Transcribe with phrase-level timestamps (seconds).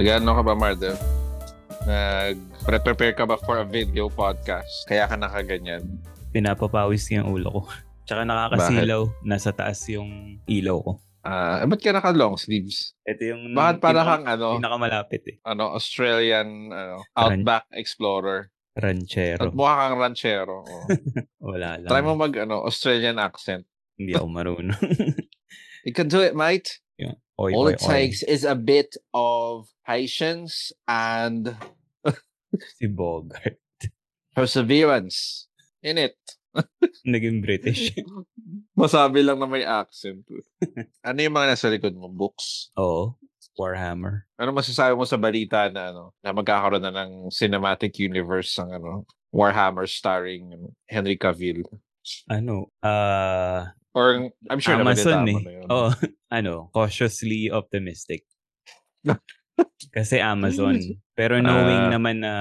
[0.00, 0.96] Nag-ano ka ba, Mardel?
[1.84, 4.88] Nag-prepare ka ba for a video podcast?
[4.88, 5.84] Kaya ka nakaganyan?
[6.32, 7.62] Pinapapawis yung ulo ko.
[8.08, 9.04] Tsaka nakakasilaw.
[9.28, 10.92] Nasa taas yung ilaw ko.
[11.20, 12.96] Ah, uh, ba't ka naka-long sleeves?
[13.04, 14.56] Ito yung Bakit para kang ano?
[14.56, 15.36] Pinakamalapit eh.
[15.44, 18.40] Ano, Australian ano, Outback Ran- Explorer.
[18.80, 19.36] Ranchero.
[19.36, 20.64] At mukha kang ranchero.
[20.64, 20.84] Oh.
[21.52, 21.92] Wala lang.
[21.92, 23.68] Try mo mag ano, Australian accent.
[24.00, 24.80] Hindi ako marunong.
[25.84, 26.80] you can do it, mate.
[26.96, 27.20] Yeah.
[27.40, 31.56] Oy, All oy, it takes is a bit of patience and
[32.76, 33.56] si Bogart.
[34.36, 35.48] perseverance
[35.80, 36.20] in it.
[37.08, 37.96] Naging British.
[38.76, 40.20] Masabi lang na may accent.
[41.08, 42.12] ano yung mga nasa likod mo?
[42.12, 42.76] Books?
[42.76, 43.16] Oo.
[43.56, 44.28] Warhammer.
[44.36, 49.04] Ano masasabi mo sa balita na ano na magkakaroon na ng cinematic universe ng ano
[49.32, 51.64] Warhammer starring Henry Cavill?
[52.28, 52.72] Ano?
[52.80, 55.42] Uh, Or I'm sure Amazon na eh.
[55.42, 55.66] na yun.
[55.66, 55.90] Oh,
[56.38, 58.22] ano, cautiously optimistic.
[59.96, 60.78] Kasi Amazon.
[61.18, 62.34] Pero knowing uh, naman na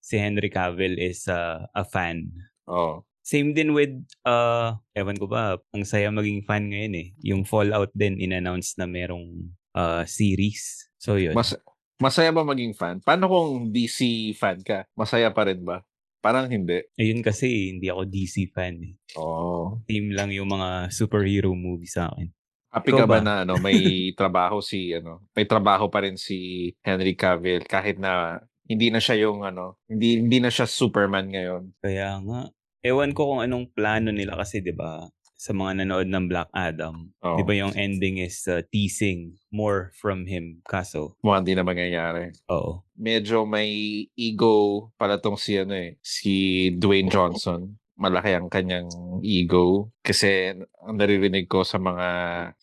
[0.00, 2.32] si Henry Cavill is uh, a fan.
[2.64, 3.04] Oh.
[3.24, 3.92] Same din with,
[4.28, 7.08] uh, ewan ko ba, ang saya maging fan ngayon eh.
[7.24, 10.92] Yung Fallout din, in-announce na merong uh, series.
[11.00, 11.32] So yun.
[11.32, 11.56] Mas,
[11.96, 13.00] masaya ba maging fan?
[13.00, 14.84] Paano kung DC fan ka?
[14.92, 15.80] Masaya pa rin ba?
[16.24, 16.80] Parang hindi.
[16.96, 18.96] Ayun kasi, hindi ako DC fan eh.
[19.20, 19.76] Oh.
[19.84, 22.32] Team lang yung mga superhero movie sa akin.
[22.72, 23.76] Happy ka ba, ba na ano, may
[24.18, 29.28] trabaho si ano, may trabaho pa rin si Henry Cavill kahit na hindi na siya
[29.28, 31.76] yung ano, hindi hindi na siya Superman ngayon.
[31.78, 32.40] Kaya nga,
[32.82, 35.06] ewan ko kung anong plano nila kasi 'di ba
[35.44, 37.36] sa mga nanood ng Black Adam, oh.
[37.36, 42.32] 'di ba yung ending is uh, teasing more from him kaso mukhang hindi na mangyayari.
[42.48, 42.80] Oo.
[42.96, 43.68] Medyo may
[44.16, 47.76] ego pala tong si ano eh, si Dwayne Johnson.
[48.00, 48.88] Malaki ang kanyang
[49.20, 52.08] ego kasi ang naririnig ko sa mga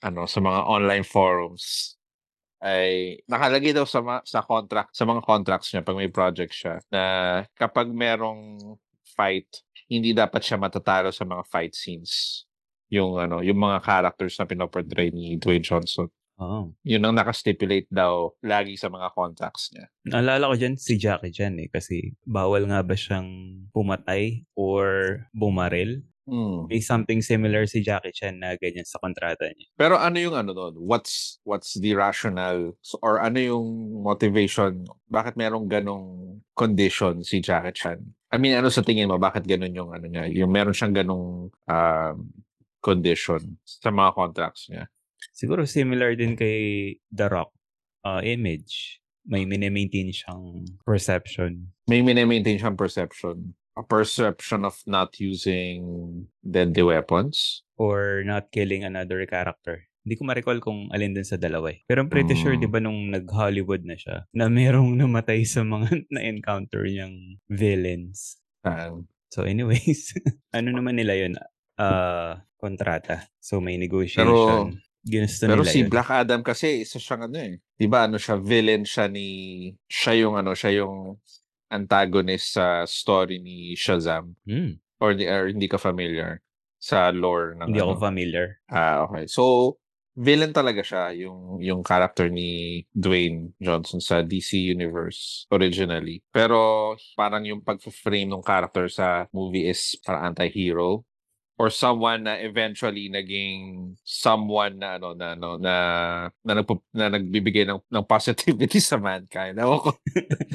[0.02, 1.96] ano sa mga online forums
[2.66, 7.04] ay nakalagay daw sa sa contract sa mga contracts niya pag may project siya na
[7.54, 8.58] kapag merong
[9.14, 9.50] fight
[9.92, 12.44] hindi dapat siya matatalo sa mga fight scenes.
[12.92, 16.12] Yung ano, yung mga characters na pinoportray ni Dwayne Johnson.
[16.42, 16.74] Oh.
[16.82, 19.86] Yun ang nakastipulate daw lagi sa mga contracts niya.
[20.10, 23.30] Naalala ko dyan si Jackie Chan eh kasi bawal nga ba siyang
[23.70, 26.02] pumatay or bumaril?
[26.26, 26.70] Mm.
[26.70, 29.70] May something similar si Jackie Chan na ganyan sa kontrata niya.
[29.78, 30.82] Pero ano yung ano doon?
[30.82, 32.74] What's what's the rationale
[33.06, 34.82] or ano yung motivation?
[35.14, 38.02] Bakit merong ganong condition si Jackie Chan?
[38.32, 39.22] I mean, ano sa tingin mo?
[39.22, 40.26] Bakit ganun yung ano niya?
[40.32, 42.18] Yung meron siyang ganung um,
[42.82, 44.90] condition sa mga contracts niya?
[45.32, 47.54] Siguro similar din kay The Rock
[48.06, 48.98] uh, image.
[49.22, 51.70] May mini-maintain siyang perception.
[51.86, 53.54] May mini-maintain siyang perception.
[53.78, 57.62] A perception of not using deadly weapons?
[57.78, 59.88] Or not killing another character.
[60.02, 61.86] Hindi ko ma-recall kung alin dun sa dalawa eh.
[61.86, 62.42] Pero I'm pretty mm.
[62.42, 68.42] sure, di ba, nung nag-Hollywood na siya, na merong namatay sa mga na-encounter niyang villains.
[68.66, 70.18] Uh, so anyways,
[70.58, 71.38] ano naman nila yun?
[71.82, 73.26] Uh, kontrata.
[73.42, 74.22] So may negotiation.
[74.22, 74.70] Pero,
[75.02, 75.90] Ginusto pero si yun.
[75.90, 77.58] Black Adam kasi isa siyang ano eh.
[77.74, 81.18] Di ba ano siya, villain siya ni, siya yung ano, siya yung
[81.74, 84.38] antagonist sa story ni Shazam.
[84.46, 84.78] Mm.
[85.02, 86.46] Or, or hindi ka familiar
[86.78, 87.98] sa lore ng Hindi ano.
[87.98, 88.48] ako familiar.
[88.70, 89.26] Ah, okay.
[89.26, 89.78] So,
[90.14, 96.22] villain talaga siya yung yung character ni Dwayne Johnson sa DC Universe originally.
[96.30, 101.06] Pero parang yung pag-frame ng character sa movie is parang anti-hero
[101.60, 105.76] or someone na eventually naging someone na ano na ano na
[106.42, 109.60] na, nagpo, na nagbibigay ng ng positivity sa mankind.
[109.60, 109.92] Ewan ko.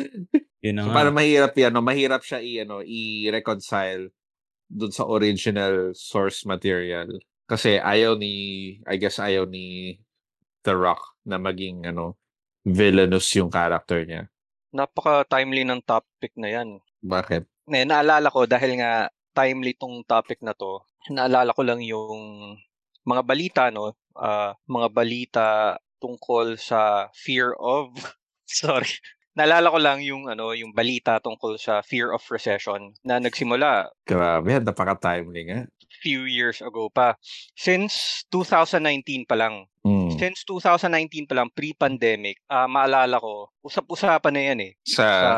[0.66, 1.84] Yun so, parang mahirap 'yan, no?
[1.84, 4.10] mahirap siya i ano i-reconcile
[4.66, 7.06] dun sa original source material.
[7.46, 8.34] Kasi ayaw ni,
[8.82, 9.94] I guess ayaw ni
[10.66, 12.18] The Rock na maging ano,
[12.66, 14.26] villainous yung character niya.
[14.74, 16.82] Napaka-timely ng topic na yan.
[17.06, 17.46] Bakit?
[17.70, 19.06] Eh, naalala ko dahil nga
[19.36, 20.80] timely tong topic na to,
[21.12, 22.56] naalala ko lang yung
[23.04, 23.92] mga balita, no?
[24.16, 25.46] Uh, mga balita
[26.00, 27.92] tungkol sa fear of,
[28.48, 28.88] sorry,
[29.36, 33.92] naalala ko lang yung ano, yung balita tungkol sa fear of recession na nagsimula.
[34.08, 35.60] Grabe, napaka-timely nga
[36.00, 37.16] few years ago pa.
[37.56, 39.66] Since 2019 pa lang.
[39.86, 40.18] Mm.
[40.18, 44.72] Since 2019 pa lang, pre-pandemic, uh, maalala ko, usap-usapan na yan eh.
[44.82, 45.32] Sa, sa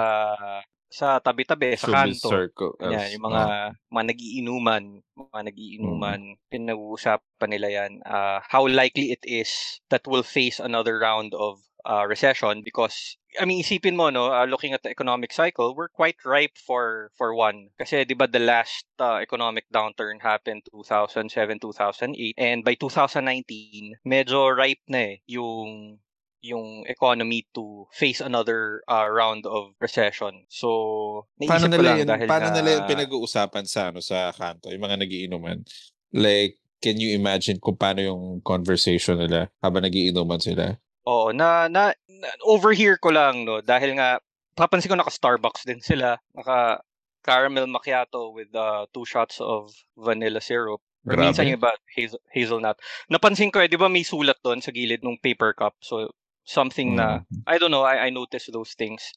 [0.89, 2.29] sa tabi-tabi, sa kanto.
[2.33, 6.41] Circle, yan, yung mga uh, mga nagiinuman, mga nagiinuman, mm.
[6.49, 7.93] pinag-uusapan nila yan.
[8.09, 13.45] Uh, how likely it is that we'll face another round of uh, recession because I
[13.45, 17.35] mean isipin mo no uh, looking at the economic cycle we're quite ripe for for
[17.35, 24.01] one kasi 'di ba the last uh, economic downturn happened 2007 2008 and by 2019
[24.05, 25.97] medyo ripe na eh yung
[26.41, 30.47] yung economy to face another uh, round of recession.
[30.47, 34.71] So, Paano nila lang yun, dahil paano nga, nila yung pinag-uusapan sa ano sa kanto,
[34.71, 35.67] yung mga nagiinuman?
[36.15, 40.79] Like, can you imagine kung paano yung conversation nila habang nagiinuman sila?
[41.09, 44.21] Oo, na, na, na overhear ko lang no dahil nga
[44.55, 46.83] papansin ko naka Starbucks din sila, naka
[47.23, 50.83] caramel macchiato with uh, two shots of vanilla syrup.
[51.07, 51.31] Or Grabe.
[51.31, 52.77] minsan yung iba hazel, hazelnut.
[53.09, 55.79] Napansin ko eh, 'di ba may sulat doon sa gilid ng paper cup.
[55.81, 56.11] So
[56.49, 57.45] something na Mm.
[57.45, 59.13] I don't know, I I noticed those things.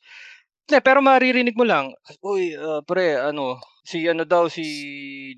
[0.68, 4.63] Hindi, pero maririnig mo lang, uy, uh, pre, ano, si ano daw, si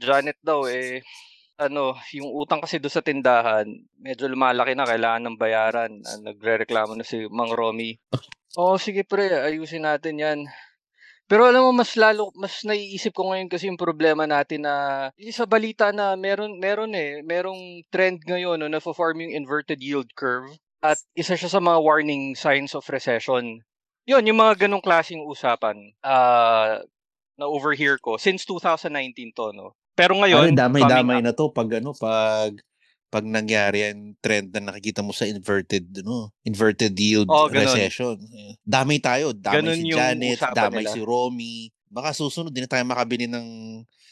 [0.01, 1.01] Janet daw, eh,
[1.57, 3.65] ano, yung utang kasi doon sa tindahan,
[4.01, 5.91] medyo lumalaki na, kailangan ng bayaran.
[6.05, 7.97] Ah, nagre-reklamo na si Mang Romy.
[8.57, 10.39] Oo, sige pre, ayusin natin yan.
[11.25, 15.47] Pero alam mo, mas lalo, mas naiisip ko ngayon kasi yung problema natin na, sa
[15.47, 20.51] balita na meron, meron eh, merong trend ngayon, no, na form yung inverted yield curve.
[20.83, 23.63] At isa siya sa mga warning signs of recession.
[24.03, 26.83] Yun, yung mga ganong klaseng usapan, ah,
[27.39, 29.71] na overhear ko, since 2019 to, no?
[29.95, 32.59] Pero ngayon, damay-damay na to pag ano, pag
[33.13, 37.53] pag nangyari yan trend na nakikita mo sa inverted ano, inverted yield ganun.
[37.53, 38.17] recession.
[38.65, 40.93] Damay tayo, damay Ganun si Janet, damay nila.
[40.97, 41.69] si Romy.
[41.93, 43.47] Baka susunod din tayo makabili ng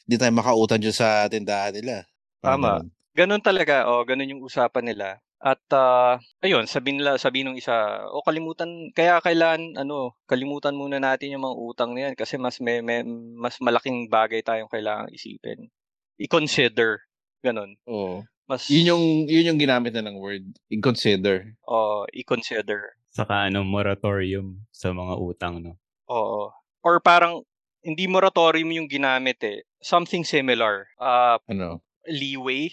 [0.06, 2.06] hindi tayo makautang dyan sa tindahan nila.
[2.45, 2.85] Tama.
[2.85, 2.88] ganun.
[3.12, 5.17] Ganun talaga, oh, ganun yung usapan nila.
[5.41, 7.73] At ah, ayun, sabi nila, sabi nung isa,
[8.13, 12.61] o kalimutan, kaya kailan ano, kalimutan muna natin yung mga utang na yan kasi mas
[12.61, 13.01] may, may
[13.35, 15.65] mas malaking bagay tayong kailangang isipin.
[16.21, 17.01] I-consider.
[17.41, 17.73] Ganun.
[17.89, 18.21] Oo.
[18.45, 21.57] Mas Yun yung yun yung ginamit na ng word, i-consider.
[21.65, 22.93] oh, i-consider.
[23.09, 25.73] Saka ano, moratorium sa mga utang, no?
[26.05, 26.53] Oo.
[26.85, 27.41] Or parang
[27.81, 29.65] hindi moratorium yung ginamit eh.
[29.81, 30.85] Something similar.
[31.01, 31.81] Ah, Ano?
[32.05, 32.69] leeway.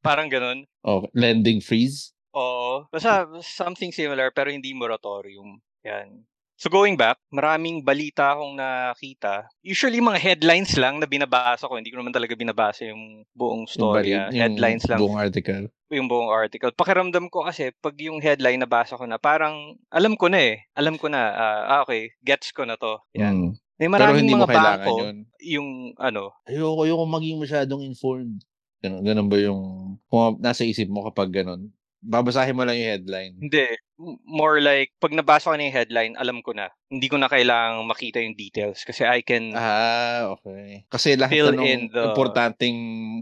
[0.00, 0.64] Parang ganun.
[0.80, 2.12] Oh, lending freeze.
[2.30, 2.86] Oo.
[2.88, 5.58] Basta something similar pero hindi moratorium.
[5.82, 6.24] Yan.
[6.54, 9.48] So going back, maraming balita akong nakita.
[9.60, 11.80] Usually mga headlines lang na binabasa ko.
[11.80, 13.96] Hindi ko naman talaga binabasa yung buong Yung story.
[13.96, 14.28] bali- ah.
[14.28, 15.72] yung headlines lang Buong article.
[15.88, 16.68] yung buong article.
[16.70, 19.56] Pakiramdam ko kasi pag yung headline nabasa ko na parang
[19.88, 20.68] alam ko na eh.
[20.76, 21.32] Alam ko na.
[21.32, 22.12] ah, ah, okay.
[22.20, 23.00] Gets ko na to.
[23.14, 23.50] Yan.
[23.50, 23.52] Mm.
[23.80, 25.16] May Pero maraming hindi mo mga kailangan bangko yun.
[25.40, 26.22] yung ano.
[26.44, 28.44] Ayoko, ayoko maging masyadong informed.
[28.80, 29.60] Ganun, ganun ba yung,
[30.08, 31.68] kung nasa isip mo kapag ganun,
[32.00, 33.34] babasahin mo lang yung headline.
[33.36, 33.76] Hindi.
[34.24, 36.72] More like, pag nabasa ko na yung headline, alam ko na.
[36.88, 38.80] Hindi ko na kailangang makita yung details.
[38.88, 40.88] Kasi I can, Ah, okay.
[40.88, 42.76] Kasi lahat Fill na in nung the- importanteng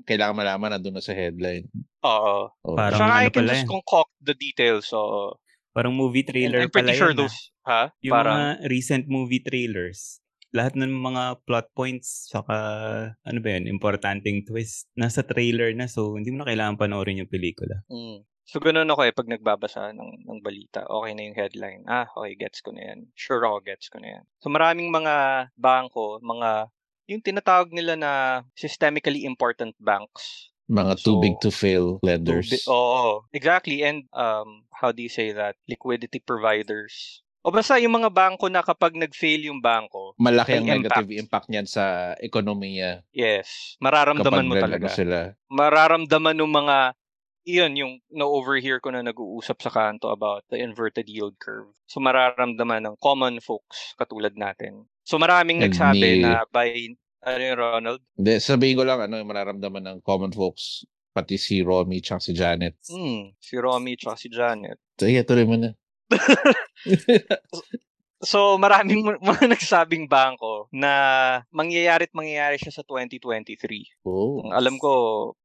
[0.06, 1.66] kailangan malaman na doon na sa headline.
[2.06, 2.54] oo.
[2.54, 2.76] Oh.
[2.78, 3.70] Parang Saka I ano can pala just yan.
[3.74, 4.86] concoct the details.
[4.86, 4.98] So,
[5.74, 7.18] Parang movie and trailer I'm pretty pala sure ah.
[7.18, 7.82] those, ha?
[8.02, 10.22] Yung Parang, mga recent movie trailers,
[10.54, 12.56] lahat ng mga plot points, saka
[13.12, 17.30] ano ba yun, importanteng twist, nasa trailer na so hindi mo na kailangan panoorin yung
[17.30, 17.84] pelikula.
[17.92, 18.24] mm.
[18.48, 21.84] So, ganun ako eh, pag nagbabasa ng, ng balita, okay na yung headline.
[21.84, 23.12] Ah, okay, gets ko na yan.
[23.12, 24.24] Sure ako, gets ko na yan.
[24.40, 25.14] So, maraming mga
[25.60, 26.72] bangko, mga,
[27.12, 28.12] yung tinatawag nila na
[28.56, 30.48] systemically important banks.
[30.64, 32.48] Mga too So, big to fail lenders.
[32.64, 33.84] Oo, exactly.
[33.84, 35.60] And um, how do you say that?
[35.68, 37.20] Liquidity providers.
[37.46, 41.68] O basta yung mga bangko na kapag nag-fail yung bangko, Malaki ang negative impact niyan
[41.70, 44.88] sa ekonomiya yes, kapag mararamdaman mo talaga.
[44.90, 45.16] sila.
[45.46, 46.76] Mararamdaman ng mga,
[47.48, 51.70] iyon yung na-overhear ko na nag-uusap sa kanto about the inverted yield curve.
[51.88, 54.84] So mararamdaman ng common folks katulad natin.
[55.06, 56.68] So maraming And nagsabi ni- na by,
[57.24, 58.00] ano yun, Ronald?
[58.18, 60.84] Hindi, sabihin ko lang, ano, yung mararamdaman ng common folks,
[61.16, 62.76] pati si Romy tsaka si Janet.
[62.84, 64.76] Hmm, si Romy tsaka si Janet.
[65.00, 65.72] Sige, tuloy mo na.
[68.18, 70.90] So maraming mga nagsabing bangko na
[71.54, 74.02] mangyayari at mangyayari siya sa 2023.
[74.02, 74.42] oh.
[74.50, 74.92] Alam ko,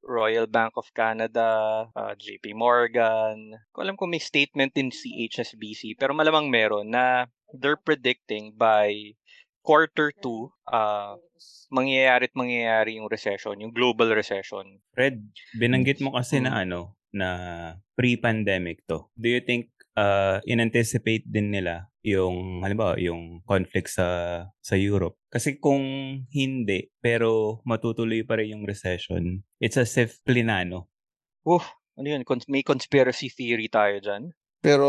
[0.02, 3.54] Royal Bank of Canada, ah, JP Morgan.
[3.70, 9.14] Ko alam ko may statement din si HSBC, pero malamang meron na they're predicting by
[9.62, 11.14] quarter 2, ah
[11.74, 14.78] mangyayari at mangyayari yung recession, yung global recession.
[14.94, 15.18] Fred,
[15.58, 17.30] binanggit mo kasi na ano, na
[17.98, 19.10] pre-pandemic to.
[19.18, 24.08] Do you think uh, in-anticipate din nila yung, halimbawa, yung conflict sa
[24.60, 25.16] sa Europe?
[25.32, 25.82] Kasi kung
[26.30, 30.92] hindi, pero matutuloy pa rin yung recession, it's as if plinano.
[31.44, 31.64] Woof,
[31.96, 32.24] ano yun?
[32.28, 34.32] Cons- may conspiracy theory tayo dyan.
[34.64, 34.88] Pero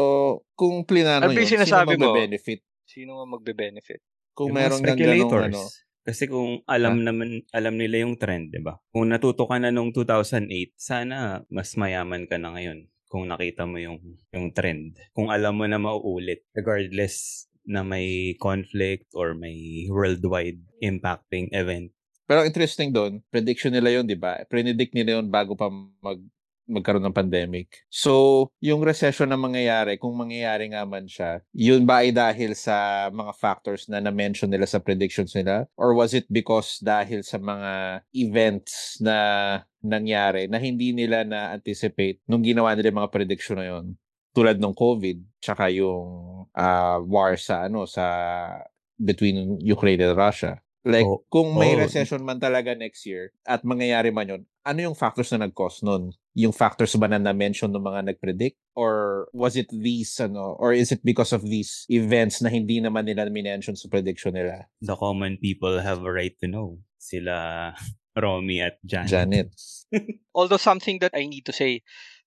[0.55, 2.15] kung plinano Ano yun, sino sinasabi mo?
[2.15, 2.63] magbe-benefit?
[2.87, 4.01] Sino nga magbe-benefit?
[4.35, 5.47] Kung Yung mga meron kang ganong speculators.
[5.51, 5.63] ano,
[6.05, 8.77] Kasi kung alam naman, alam nila yung trend, di ba?
[8.93, 13.79] Kung natuto ka na nung 2008, sana mas mayaman ka na ngayon kung nakita mo
[13.79, 14.03] yung,
[14.35, 14.99] yung trend.
[15.15, 21.95] Kung alam mo na mauulit, regardless na may conflict or may worldwide impacting event.
[22.27, 24.43] Pero interesting doon, prediction nila yun, di ba?
[24.51, 26.19] Predict nila yun bago pa mag
[26.65, 27.85] magkaroon ng pandemic.
[27.93, 33.09] So, yung recession na mangyayari, kung mangyayari nga man siya, yun ba ay dahil sa
[33.13, 35.69] mga factors na na-mention nila sa predictions nila?
[35.77, 39.17] Or was it because dahil sa mga events na
[39.85, 43.87] nangyari na hindi nila na-anticipate nung ginawa nila yung mga prediction na yun?
[44.35, 46.09] Tulad ng COVID, tsaka yung
[46.51, 48.07] uh, war sa ano sa
[48.99, 50.64] between Ukraine and Russia.
[50.85, 51.81] Like, oh, kung may oh.
[51.81, 56.13] recession man talaga next year at mangyayari man yun, ano yung factors na nag-cause nun?
[56.37, 58.61] Yung factors ba na na-mention ng mga nag-predict?
[58.77, 63.09] Or was it these, ano, or is it because of these events na hindi naman
[63.09, 64.69] nila minention sa prediction nila?
[64.85, 66.85] The common people have a right to know.
[67.01, 67.73] Sila
[68.21, 69.09] Romy at Janet.
[69.09, 69.49] Janet.
[70.37, 71.81] Although something that I need to say,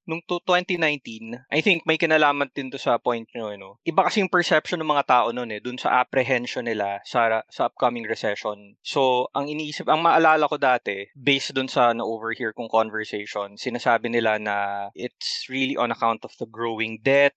[0.07, 3.75] nung 2019, I think may kinalaman din to sa point nyo, you know.
[3.83, 7.67] Iba kasi yung perception ng mga tao noon eh, dun sa apprehension nila sa, sa
[7.67, 8.79] upcoming recession.
[8.81, 14.39] So, ang iniisip, ang maalala ko dati, based dun sa na-overhear kong conversation, sinasabi nila
[14.39, 17.35] na it's really on account of the growing debt,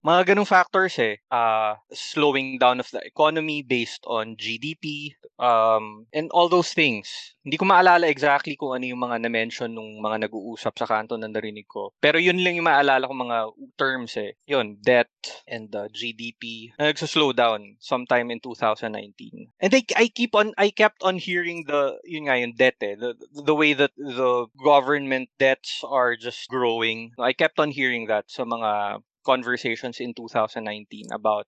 [0.00, 1.20] mga ganung factors eh.
[1.28, 7.36] Uh, slowing down of the economy based on GDP um, and all those things.
[7.44, 11.28] Hindi ko maalala exactly kung ano yung mga na-mention nung mga nag-uusap sa kanto na
[11.28, 11.92] narinig ko.
[12.00, 13.38] Pero yun lang yung maalala ko mga
[13.80, 14.36] terms eh.
[14.44, 15.08] Yun, debt
[15.48, 19.52] and the uh, GDP na nagsa-slow down sometime in 2019.
[19.60, 22.96] And I, I keep on, I kept on hearing the, yun nga yung debt eh.
[22.96, 27.12] The, the way that the government debts are just growing.
[27.16, 31.46] I kept on hearing that sa mga conversations in 2019 about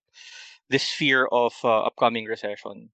[0.69, 2.89] this fear of uh, upcoming recession.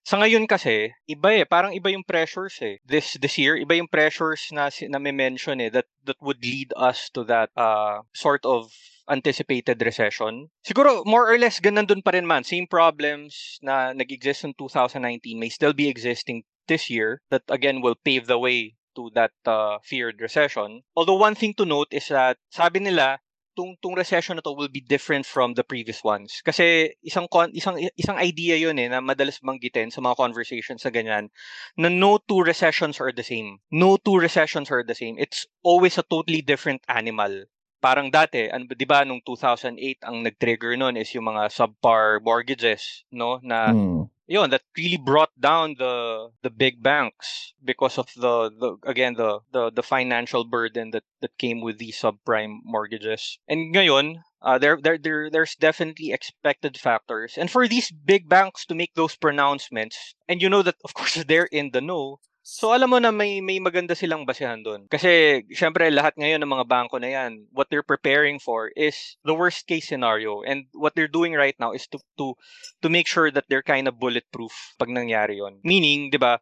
[0.00, 2.80] Sa ngayon kasi, iba eh, parang iba yung pressures eh.
[2.82, 6.72] This this year, iba yung pressures na na may mention eh that that would lead
[6.74, 8.72] us to that uh, sort of
[9.10, 10.48] anticipated recession.
[10.64, 12.48] Siguro more or less ganun dun pa rin man.
[12.48, 17.98] Same problems na nag-exist in 2019 may still be existing this year that again will
[17.98, 20.82] pave the way to that uh, feared recession.
[20.96, 23.20] Although one thing to note is that sabi nila
[23.60, 26.40] tung tung recession na to will be different from the previous ones.
[26.40, 31.28] Kasi isang isang isang idea 'yun eh na madalas banggitin sa mga conversations sa ganyan
[31.76, 33.60] na no two recessions are the same.
[33.68, 35.20] No two recessions are the same.
[35.20, 37.44] It's always a totally different animal.
[37.84, 39.76] Parang dati, 'di ba nung 2008
[40.08, 45.34] ang nag-trigger noon is yung mga subpar mortgages, no, na mm yun that really brought
[45.40, 50.92] down the the big banks because of the, the again the, the the financial burden
[50.92, 53.38] that that came with these subprime mortgages.
[53.48, 57.34] And ngayon, uh, there, there there there's definitely expected factors.
[57.36, 61.14] And for these big banks to make those pronouncements, and you know that of course
[61.26, 64.88] they're in the know, So alam mo na may may maganda silang basehan doon.
[64.88, 69.36] Kasi syempre lahat ngayon ng mga bangko na 'yan, what they're preparing for is the
[69.36, 72.32] worst case scenario and what they're doing right now is to to
[72.80, 75.60] to make sure that they're kind of bulletproof pag nangyari 'yon.
[75.60, 76.40] Meaning, 'di ba,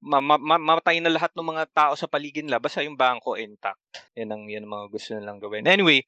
[0.00, 4.08] ma- ma- mamatay na lahat ng mga tao sa paligid nila basta yung bangko intact.
[4.16, 5.68] Yan ang yan ang mga gusto nilang gawin.
[5.68, 6.00] Anyway,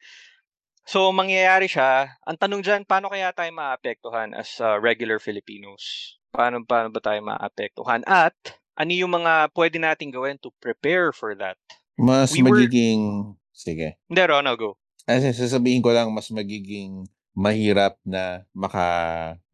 [0.88, 2.16] so mangyayari siya.
[2.24, 6.16] Ang tanong diyan, paano kaya tayo maapektuhan as uh, regular Filipinos?
[6.32, 8.04] Paano paano ba tayo maapektuhan?
[8.08, 8.36] At
[8.78, 11.58] ano yung mga pwede nating gawin to prepare for that?
[11.98, 13.34] Mas we magiging...
[13.34, 13.50] Were...
[13.50, 13.98] Sige.
[14.06, 14.78] Hindi, Ron, go.
[15.02, 17.02] Kasi sasabihin ko lang, mas magiging
[17.38, 18.86] mahirap na maka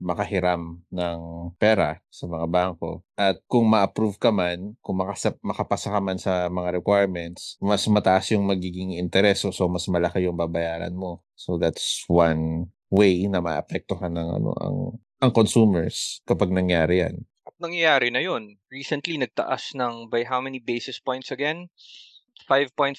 [0.01, 1.19] makahiram ng
[1.57, 3.05] pera sa mga bangko.
[3.17, 8.29] At kung ma-approve ka man, kung makasa, makapasa ka man sa mga requirements, mas mataas
[8.33, 11.25] yung magiging interest so mas malaki yung babayaran mo.
[11.37, 14.77] So that's one way na maapektuhan ng ano ang
[15.25, 17.25] ang consumers kapag nangyari yan
[17.59, 18.59] nangyayari na yun.
[18.71, 21.71] Recently, nagtaas ng by how many basis points again?
[22.51, 22.99] 5.5%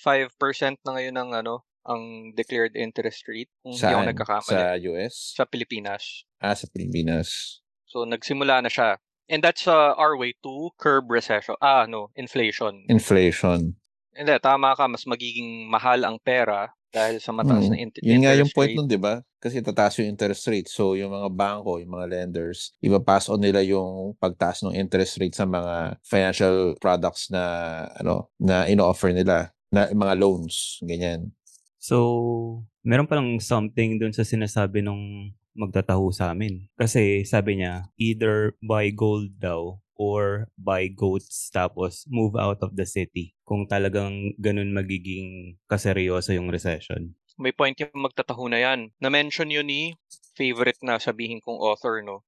[0.86, 3.52] na ngayon ang ano, ang declared interest rate.
[3.62, 3.80] Kung Saan?
[3.80, 4.54] hindi ako nagkakamali.
[4.58, 5.14] Sa US?
[5.38, 6.04] Sa Pilipinas.
[6.42, 7.62] Ah, sa Pilipinas.
[7.86, 8.98] So, nagsimula na siya.
[9.30, 11.58] And that's uh, our way to curb recession.
[11.62, 12.86] Ah, no, inflation.
[12.90, 13.78] Inflation.
[14.14, 14.86] Hindi, tama ka.
[14.86, 17.74] Mas magiging mahal ang pera dahil sa mataas hmm.
[17.74, 19.20] na in- Yun nga yung point nun, di ba?
[19.46, 20.66] Kasi tataas yung interest rate.
[20.66, 25.38] So, yung mga bangko, yung mga lenders, iba-pass on nila yung pagtaas ng interest rate
[25.38, 27.46] sa mga financial products na,
[27.94, 31.30] ano, na ino-offer nila, na mga loans, ganyan.
[31.78, 36.66] So, meron palang something dun sa sinasabi nung magtataho sa amin.
[36.74, 42.84] Kasi sabi niya, either buy gold daw or buy goats tapos move out of the
[42.84, 47.16] city kung talagang ganun magiging kaseryoso yung recession.
[47.36, 48.96] May point yung magtataho na yan.
[49.00, 49.96] Na-mention yun ni
[50.36, 52.24] favorite na sabihin kong author, no?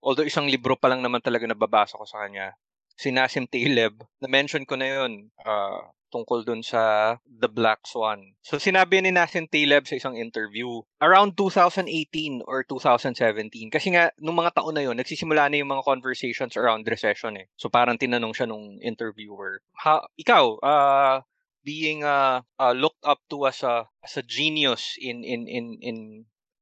[0.00, 2.56] Although isang libro pa lang naman talaga nababasa ko sa kanya.
[2.96, 4.00] Si Nassim Taleb.
[4.20, 5.28] Na-mention ko na yun.
[5.40, 8.34] Uh, tungkol dun sa The Black Swan.
[8.42, 14.36] So sinabi ni Nassim Taleb sa isang interview, around 2018 or 2017, kasi nga nung
[14.36, 17.46] mga taon na yon nagsisimula na yung mga conversations around recession eh.
[17.54, 21.22] So parang tinanong siya nung interviewer, ha, ikaw, uh,
[21.64, 25.98] being uh, uh looked up to as a as a genius in in in in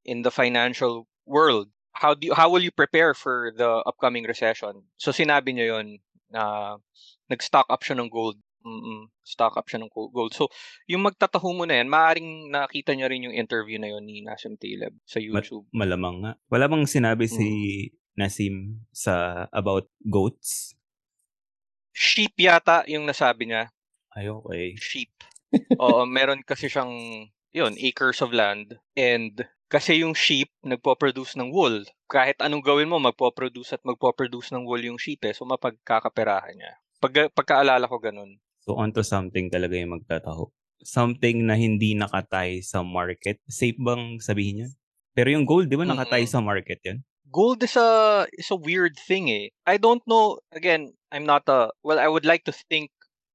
[0.04, 4.82] in the financial world how do you, how will you prepare for the upcoming recession
[4.98, 5.86] so sinabi niyo yon
[6.28, 6.76] na
[7.32, 8.36] nag-stock up siya ng gold
[8.68, 10.34] Mm, stock up siya ng gold.
[10.34, 10.50] So,
[10.90, 14.58] yung magtataho mo na yan, maaaring nakita niya rin yung interview na yon ni Nasim
[14.58, 15.64] Taleb sa YouTube.
[15.72, 16.32] Ma- malamang nga.
[16.50, 17.32] Wala bang sinabi mm.
[17.32, 17.46] si
[18.18, 20.74] Nasim sa about goats?
[21.94, 23.70] Sheep yata yung nasabi niya.
[24.18, 24.74] Ay, okay.
[24.74, 25.14] Sheep.
[25.78, 26.90] Oo, meron kasi siyang,
[27.54, 28.74] yun, acres of land.
[28.98, 31.86] And kasi yung sheep nagpo-produce ng wool.
[32.10, 35.36] Kahit anong gawin mo, magpo-produce at magpo-produce ng wool yung sheep eh.
[35.36, 36.72] So, mapagkakaperahan niya.
[36.98, 38.42] Pag, pagkaalala ko ganun.
[38.66, 40.50] So, onto something talaga yung magtataho.
[40.82, 43.38] Something na hindi nakatay sa market.
[43.46, 44.72] Safe bang sabihin yun?
[45.14, 46.42] Pero yung gold, di ba nakatay mm-hmm.
[46.42, 46.98] sa market yan?
[47.28, 49.52] Gold is a is a weird thing eh.
[49.68, 50.40] I don't know.
[50.48, 52.00] Again, I'm not a well.
[52.00, 52.88] I would like to think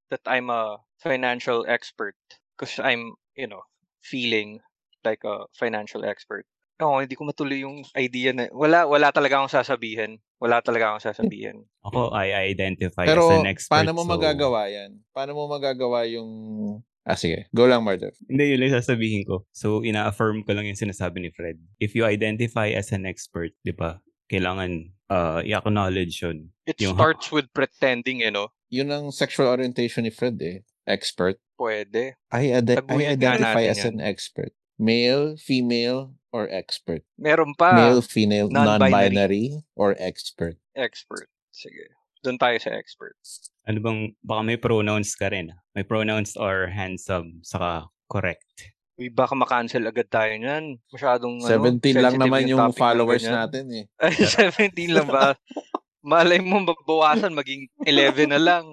[0.10, 2.16] that I'm a financial expert
[2.56, 3.64] because I'm you know
[4.04, 4.60] feeling
[5.04, 6.48] like a financial expert.
[6.82, 10.20] Oo, hindi ko matuloy yung idea na wala wala talaga akong sasabihin.
[10.42, 11.64] Wala talaga akong sasabihin.
[11.88, 13.76] Ako I identify Pero, as an expert.
[13.80, 14.12] paano mo so...
[14.12, 14.92] magagawa 'yan?
[15.16, 16.30] Paano mo magagawa yung
[17.04, 17.52] Ah, sige.
[17.52, 18.16] Go lang, Mardev.
[18.32, 19.44] Hindi, yun lang sasabihin ko.
[19.52, 21.60] So, ina-affirm ko lang yung sinasabi ni Fred.
[21.76, 24.00] If you identify as an expert, di ba,
[24.30, 26.50] kailangan uh, i-acknowledge yun.
[26.66, 28.50] It yung starts ha- with pretending, you know?
[28.74, 30.66] Yun ang sexual orientation ni Fred eh.
[30.88, 31.40] Expert.
[31.60, 32.18] Pwede.
[32.34, 34.00] I, ad- I identify as yan.
[34.00, 34.52] an expert.
[34.80, 37.06] Male, female, or expert?
[37.16, 37.78] Meron pa.
[37.78, 39.46] Male, female, non-binary, non-binary
[39.78, 40.58] or expert?
[40.76, 41.30] Expert.
[41.54, 41.94] Sige.
[42.26, 43.14] Doon tayo sa expert.
[43.70, 45.54] Ano bang, baka may pronouns ka rin.
[45.54, 45.62] Ah.
[45.78, 48.73] May pronouns or handsome, saka correct.
[48.94, 50.78] Uy, baka makancel agad tayo niyan.
[50.94, 53.86] Masyadong 17 ano, lang naman yung, yung followers natin eh.
[54.04, 55.34] Ay, 17 lang ba?
[56.06, 58.66] Malay mo mabawasan, maging 11 na lang.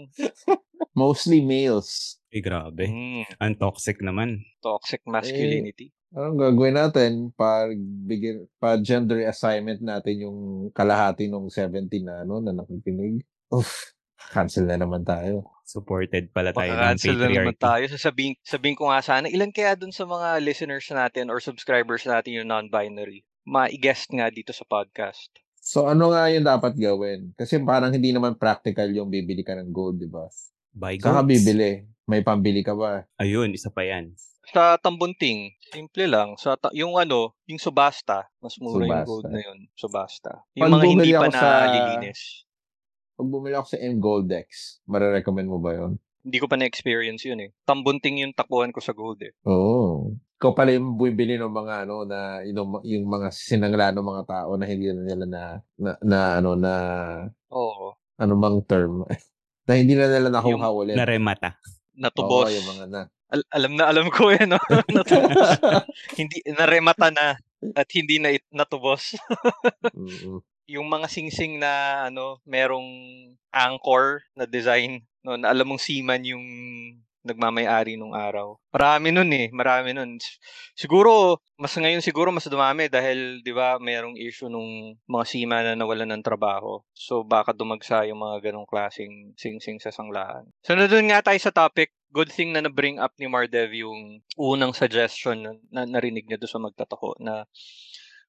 [1.00, 2.20] Mostly males.
[2.28, 2.84] Eh, grabe.
[2.84, 3.24] Mm.
[3.40, 4.44] Ang toxic naman.
[4.60, 5.88] Toxic masculinity.
[5.88, 10.38] Eh, anong gagawin natin pag bigyan pa gender assignment natin yung
[10.75, 13.25] kalahati ng 17 na ano na nakikinig?
[13.54, 13.95] Oof,
[14.28, 15.49] cancel na naman tayo.
[15.65, 17.15] Supported pala tayo ng patriarchy.
[17.17, 17.85] na naman tayo.
[17.89, 22.37] Sasabihin, sabihin ko nga sana, ilan kaya dun sa mga listeners natin or subscribers natin
[22.37, 23.25] yung non-binary?
[23.47, 25.30] Ma-guest nga dito sa podcast.
[25.61, 27.37] So ano nga yung dapat gawin?
[27.37, 30.26] Kasi parang hindi naman practical yung bibili ka ng gold, di ba?
[30.73, 31.06] Buy gold.
[31.06, 31.85] Saka bibili.
[32.11, 33.06] May pambili ka ba?
[33.23, 34.11] Ayun, isa pa yan.
[34.50, 36.35] Sa Tambunting, simple lang.
[36.35, 38.91] Sa ta- yung ano, yung subasta, mas mura subasta.
[38.91, 39.59] yung gold na yun.
[39.78, 40.33] Subasta.
[40.59, 41.49] Yung Pag mga hindi pa na sa...
[41.71, 42.50] lilinis.
[43.21, 46.00] Pag bumili ako sa M Goldex, marirecommend mo ba yun?
[46.25, 47.52] Hindi ko pa na-experience yun eh.
[47.69, 49.37] Tambunting yung takuan ko sa gold eh.
[49.45, 49.61] Oo.
[49.61, 49.93] Oh.
[50.41, 54.56] Ikaw pala yung bumibili ng mga ano na yung, yung mga sinangla ng mga tao
[54.56, 55.43] na hindi na nila na,
[55.76, 56.73] na, na ano na
[57.52, 57.93] Oo.
[58.17, 59.04] Ano mang term
[59.69, 60.97] na hindi na nila nakuha ulit.
[60.97, 61.61] Naremata
[62.00, 62.49] natubos.
[62.49, 63.02] Oo, yung mga na.
[63.30, 64.61] Al- alam na alam ko yan, no?
[64.97, 65.61] natubos.
[66.17, 67.37] hindi, naremata na
[67.76, 69.15] at hindi na it, natubos.
[69.95, 70.41] mm-hmm.
[70.71, 72.87] Yung mga singsing na ano, merong
[73.50, 76.47] anchor na design, no, na alam mong seaman yung
[77.21, 78.56] nagmamay-ari nung araw.
[78.73, 80.17] Marami nun eh, marami nun.
[80.73, 85.76] Siguro, mas ngayon siguro mas dumami dahil 'di ba mayroong issue nung mga seaman na
[85.76, 86.80] nawalan ng trabaho.
[86.97, 90.49] So baka dumagsa yung mga ganong klaseng sing-sing sa sanglahan.
[90.65, 94.73] So doon nga tayo sa topic, good thing na na-bring up ni Mardev yung unang
[94.73, 97.45] suggestion na, na narinig niya doon sa magtatako na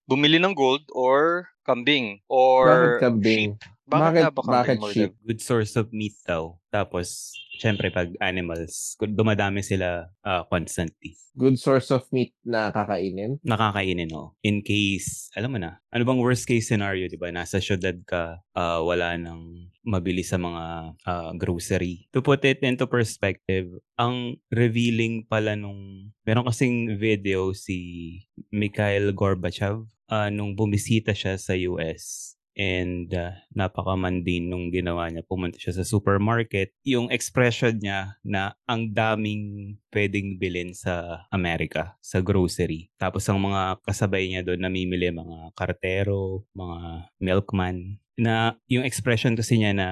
[0.09, 3.49] bumili ng gold or kambing or Bakit kambing?
[3.57, 3.70] sheep.
[3.89, 5.11] Bakit, bakit, bakit sheep?
[5.25, 6.55] Good source of meat daw.
[6.69, 11.17] Tapos, syempre pag animals, dumadami sila uh, constantly.
[11.33, 13.41] Good source of meat na kakainin?
[13.41, 14.37] Nakakainin, oh.
[14.45, 17.33] In case, alam mo na, ano bang worst case scenario, di ba?
[17.33, 22.05] Nasa syudad ka, uh, wala nang mabili sa mga uh, grocery.
[22.13, 28.19] To put it into perspective, ang revealing pala nung, meron kasing video si
[28.53, 35.23] Mikhail Gorbachev uh, nung bumisita siya sa US and uh, napaka-mundane nung ginawa niya.
[35.23, 36.75] Pumunta siya sa supermarket.
[36.83, 42.91] Yung expression niya na ang daming pwedeng bilhin sa Amerika, sa grocery.
[42.99, 47.99] Tapos ang mga kasabay niya doon namimili mga kartero, mga milkman.
[48.19, 49.87] Na yung expression kasi niya na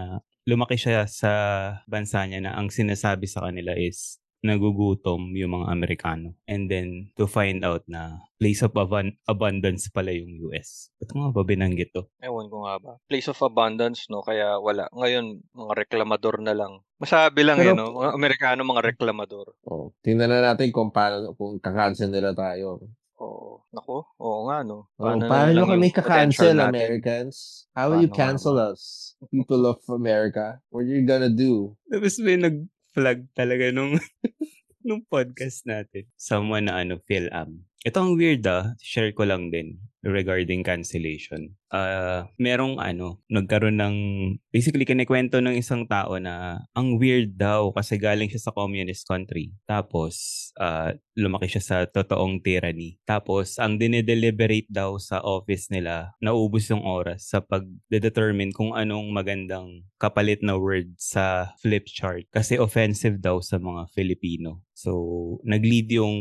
[0.50, 1.32] lumaki siya sa
[1.86, 6.36] bansa niya na ang sinasabi sa kanila is nagugutom yung mga Amerikano.
[6.48, 10.92] And then, to find out na place of ab- abundance pala yung US.
[11.00, 12.08] Ba't nga ba binanggit to?
[12.24, 12.92] Ewan ko nga ba.
[13.12, 14.24] Place of abundance, no?
[14.24, 14.88] Kaya wala.
[14.96, 16.80] Ngayon, mga reklamador na lang.
[17.00, 17.92] Masabi lang Pero, yun, no?
[18.00, 19.48] Mga Amerikano, mga reklamador.
[19.68, 22.80] Oh, tingnan na natin kung paano, kung kakancel nila tayo.
[23.20, 23.60] Oo.
[23.60, 24.88] Oh, nako, oo nga, no?
[24.96, 27.68] Paano, oh, paano kami kakancel, Americans?
[27.76, 28.72] How will you cancel nga?
[28.72, 29.14] us?
[29.28, 30.64] People of America?
[30.72, 31.76] What are you gonna do?
[31.92, 32.64] Tapos may nag
[33.00, 33.96] flag talaga nung
[34.88, 36.04] nung podcast natin.
[36.20, 37.64] Someone na ano, Phil Am.
[37.88, 38.76] Ito ang weird ah.
[38.84, 41.56] Share ko lang din regarding cancellation.
[41.70, 43.98] Uh, merong ano, nagkaroon ng,
[44.50, 49.52] basically kinikwento ng isang tao na ang weird daw kasi galing siya sa communist country.
[49.68, 50.16] Tapos,
[50.56, 52.96] uh, lumaki siya sa totoong tyranny.
[53.04, 59.84] Tapos, ang dinedeliberate daw sa office nila, naubos yung oras sa pag-determine kung anong magandang
[60.00, 62.24] kapalit na word sa flip chart.
[62.32, 64.64] Kasi offensive daw sa mga Filipino.
[64.80, 66.16] So, nag-lead yung,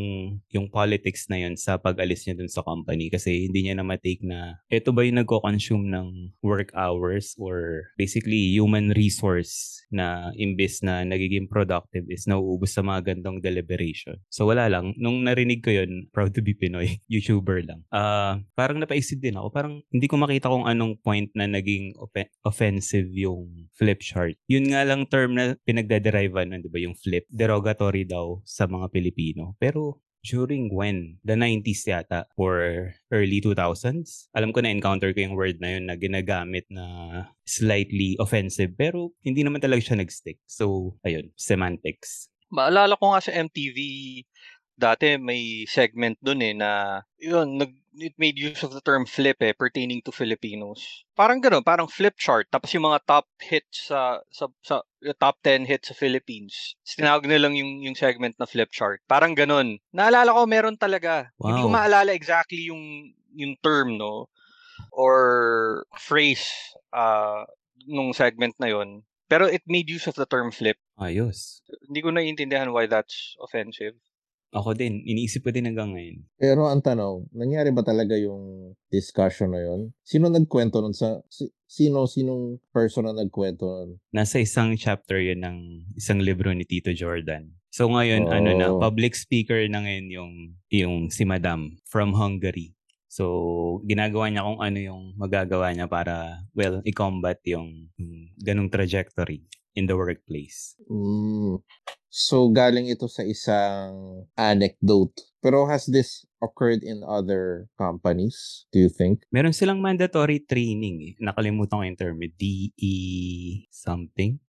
[0.51, 4.19] yung politics na yun sa pag-alis niya dun sa company kasi hindi niya na matake
[4.19, 11.07] na ito ba yung nagko-consume ng work hours or basically human resource na imbes na
[11.07, 14.19] nagiging productive is nauubos sa mga gandong deliberation.
[14.27, 14.91] So, wala lang.
[14.99, 17.87] Nung narinig ko yun, proud to be Pinoy, YouTuber lang.
[17.95, 19.55] Uh, parang napaisip din ako.
[19.55, 24.35] Parang hindi ko makita kung anong point na naging off- offensive yung flip chart.
[24.51, 26.83] Yun nga lang term na pinagdaderive nun, di ba?
[26.83, 27.23] Yung flip.
[27.31, 29.53] Derogatory daw sa mga Pilipino.
[29.61, 31.21] Pero during when?
[31.21, 34.33] The 90s yata or early 2000s?
[34.33, 36.85] Alam ko na encounter ko yung word na yun na ginagamit na
[37.45, 40.41] slightly offensive pero hindi naman talaga siya nag-stick.
[40.49, 42.33] So, ayun, semantics.
[42.49, 43.77] Maalala ko nga sa MTV
[44.79, 49.35] dati may segment dun eh na yun, nag, it made use of the term flip
[49.43, 51.03] eh, pertaining to Filipinos.
[51.13, 52.47] Parang gano'n, parang flip chart.
[52.47, 54.81] Tapos yung mga top hits sa, sa, sa
[55.19, 56.79] top 10 hits sa Philippines.
[56.87, 59.03] Tinawag na lang yung, yung segment na flip chart.
[59.05, 59.83] Parang gano'n.
[59.91, 61.27] Naalala ko, meron talaga.
[61.37, 61.51] Wow.
[61.51, 64.31] Hindi ko maalala exactly yung, yung term, no?
[64.95, 66.47] Or phrase
[66.95, 67.43] uh,
[67.83, 70.79] nung segment na yon Pero it made use of the term flip.
[70.97, 71.61] Ayos.
[71.85, 73.93] Hindi ko naiintindihan why that's offensive.
[74.49, 76.25] Ako din, iniisip ko din hanggang ngayon.
[76.41, 79.93] Pero ang tanong, nangyari ba talaga yung discussion na yon?
[80.01, 83.89] Sino nagkwento nun sa si, sino sinong person na nagkwento nun?
[84.09, 85.57] Nasa isang chapter yun ng
[85.93, 87.53] isang libro ni Tito Jordan.
[87.69, 88.33] So ngayon oh.
[88.33, 88.81] ano na, oh.
[88.81, 90.33] public speaker na ngayon yung
[90.73, 92.73] yung si Madam from Hungary.
[93.09, 99.49] So, ginagawa niya kung ano yung magagawa niya para, well, i-combat yung, yung ganong trajectory
[99.75, 100.77] in the workplace.
[100.89, 101.61] Mm.
[102.09, 105.13] So, galing ito sa isang anecdote.
[105.39, 109.23] Pero has this occurred in other companies, do you think?
[109.31, 110.95] Meron silang mandatory training.
[111.05, 111.13] Eh.
[111.21, 112.19] Nakalimutan ko yung term.
[112.19, 112.97] DE
[113.71, 114.41] something.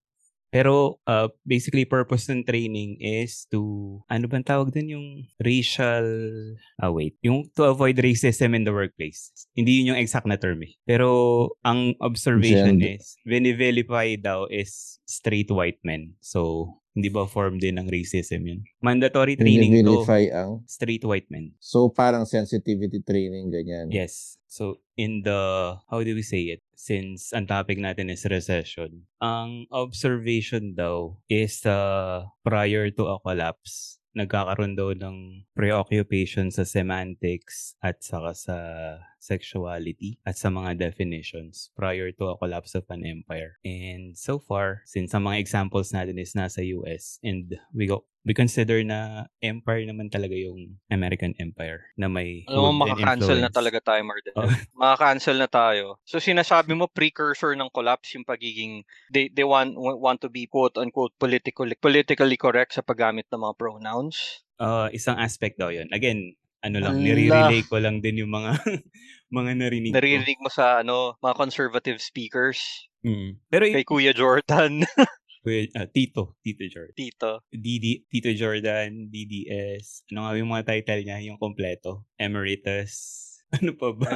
[0.50, 5.08] Pero uh, basically purpose ng training is to ano bang tawag dun yung
[5.38, 6.06] racial
[6.82, 9.30] ah wait, yung to avoid racism in the workplace.
[9.54, 10.74] Hindi yun yung exact na term eh.
[10.82, 12.98] Pero ang observation Gender.
[12.98, 16.18] is vini-vilify daw is straight white men.
[16.18, 18.60] So hindi ba form din ng racism yun?
[18.82, 20.02] Mandatory training to
[20.34, 20.66] ang...
[20.66, 21.54] straight white men.
[21.62, 23.94] So parang sensitivity training ganyan.
[23.94, 24.34] Yes.
[24.50, 26.62] So in the, how do we say it?
[26.81, 34.01] Since ang topic natin is recession, ang observation daw is uh, prior to a collapse,
[34.16, 38.57] nagkakaroon daw ng preoccupation sa semantics at saka sa
[39.21, 43.61] sexuality at sa mga definitions prior to a collapse of an empire.
[43.61, 48.37] And so far, since ang mga examples natin is nasa US and we go we
[48.37, 53.80] consider na empire naman talaga yung American Empire na may Alam mo, maka-cancel na talaga
[53.80, 54.35] tayo, Marden.
[54.37, 54.44] Oh.
[54.80, 55.96] Maka-cancel na tayo.
[56.04, 61.16] So, sinasabi mo, precursor ng collapse yung pagiging, they, they want, want to be quote-unquote
[61.16, 64.44] politically, politically correct sa paggamit ng mga pronouns?
[64.61, 65.88] Uh, isang aspect daw yun.
[65.88, 68.61] Again, ano lang, nire-relay ko lang din yung mga
[69.33, 72.85] mga narinig Naririnig mo sa ano, mga conservative speakers.
[73.00, 73.40] Mm.
[73.48, 74.85] Pero kay Kuya Jordan.
[75.40, 76.96] Kuya, uh, Tito, Tito Jordan.
[76.96, 77.33] Tito.
[77.48, 80.05] DD, Tito Jordan, DDS.
[80.12, 82.05] Ano nga yung mga title niya, yung kompleto?
[82.20, 83.26] Emeritus.
[83.50, 84.14] Ano pa ba?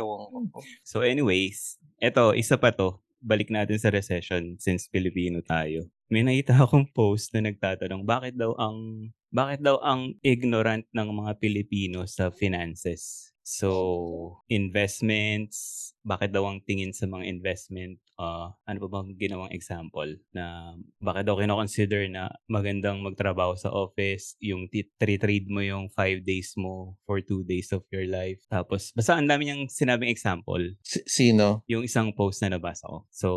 [0.87, 3.03] so anyways, eto, isa pa to.
[3.19, 5.91] Balik natin sa recession since Pilipino tayo.
[6.07, 11.43] May nakita akong post na nagtatanong bakit daw ang bakit daw ang ignorant ng mga
[11.43, 13.35] Pilipino sa finances?
[13.43, 20.07] So, investments, bakit daw ang tingin sa mga investment uh, ano pa bang ginawang example
[20.31, 26.55] na bakit daw kino-consider na magandang magtrabaho sa office, yung trade mo yung 5 days
[26.59, 28.39] mo for 2 days of your life.
[28.49, 30.61] Tapos, basta ang dami niyang sinabing example.
[30.83, 31.63] S- sino?
[31.71, 32.99] Yung isang post na nabasa ko.
[33.11, 33.29] So,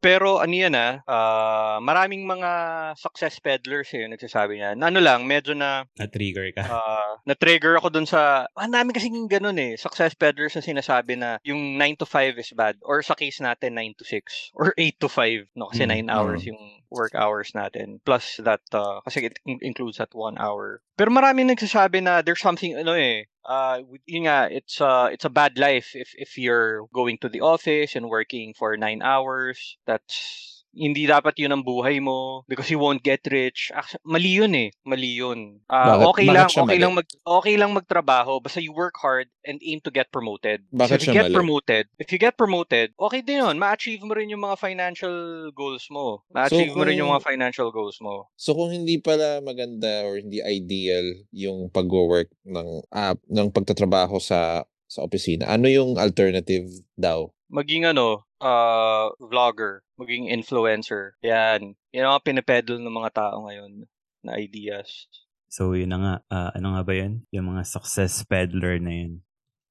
[0.00, 2.50] pero ano yan ah, uh, maraming mga
[2.98, 4.70] success peddlers eh, nagsasabi niya.
[4.78, 5.86] Na ano lang, medyo na...
[5.98, 6.64] Na-trigger ka.
[6.66, 8.48] Uh, na-trigger ako dun sa...
[8.58, 9.74] Ang dami kasing ganun eh.
[9.78, 12.78] Success peddlers na sinasabi na yung 9 to 5 is bad.
[12.86, 16.06] Or sa case natin, 9 to 6 6 or 8 to 5 no kasi 9
[16.06, 18.00] mm, hours yung work hours natin.
[18.04, 20.80] Plus that uh, kasi it includes that 1 hour.
[20.96, 25.32] Pero marami nagsasabi na there's something ano eh uh yun nga it's uh it's a
[25.32, 29.76] bad life if if you're going to the office and working for 9 hours.
[29.84, 33.70] That's hindi dapat yun ang buhay mo because you won't get rich.
[33.70, 34.68] Actually, mali yun eh.
[34.82, 35.62] Mali yun.
[35.64, 36.82] Ah, Bakit- okay bakit lang, okay mali?
[36.82, 40.66] lang mag okay lang magtrabaho basta you work hard and aim to get promoted.
[40.66, 41.36] So Bakit if you get mali?
[41.36, 43.56] promoted, if you get promoted, okay din yun.
[43.56, 45.14] Ma-achieve mo rin yung mga financial
[45.50, 46.26] goals mo.
[46.28, 48.26] Ma-achieve mo rin yung kung- mga financial goals mo.
[48.34, 54.64] So kung hindi pala maganda or hindi ideal yung pag-work ng app, ng pagtatrabaho sa
[54.86, 57.26] sa opisina, ano yung alternative daw?
[57.54, 61.14] Maging ano, uh, vlogger, maging influencer.
[61.22, 61.78] Yan.
[61.94, 63.86] Yan ang mga pinipedal ng mga tao ngayon
[64.26, 65.06] na ideas.
[65.46, 67.22] So yun na nga, Ah, ano nga ba yun?
[67.30, 69.12] Yung mga success peddler na yun.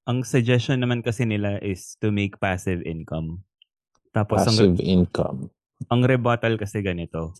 [0.07, 3.43] Ang suggestion naman kasi nila is to make passive income.
[4.15, 5.51] Tapos ang, Passive income.
[5.91, 7.35] ang rebuttal kasi ganito.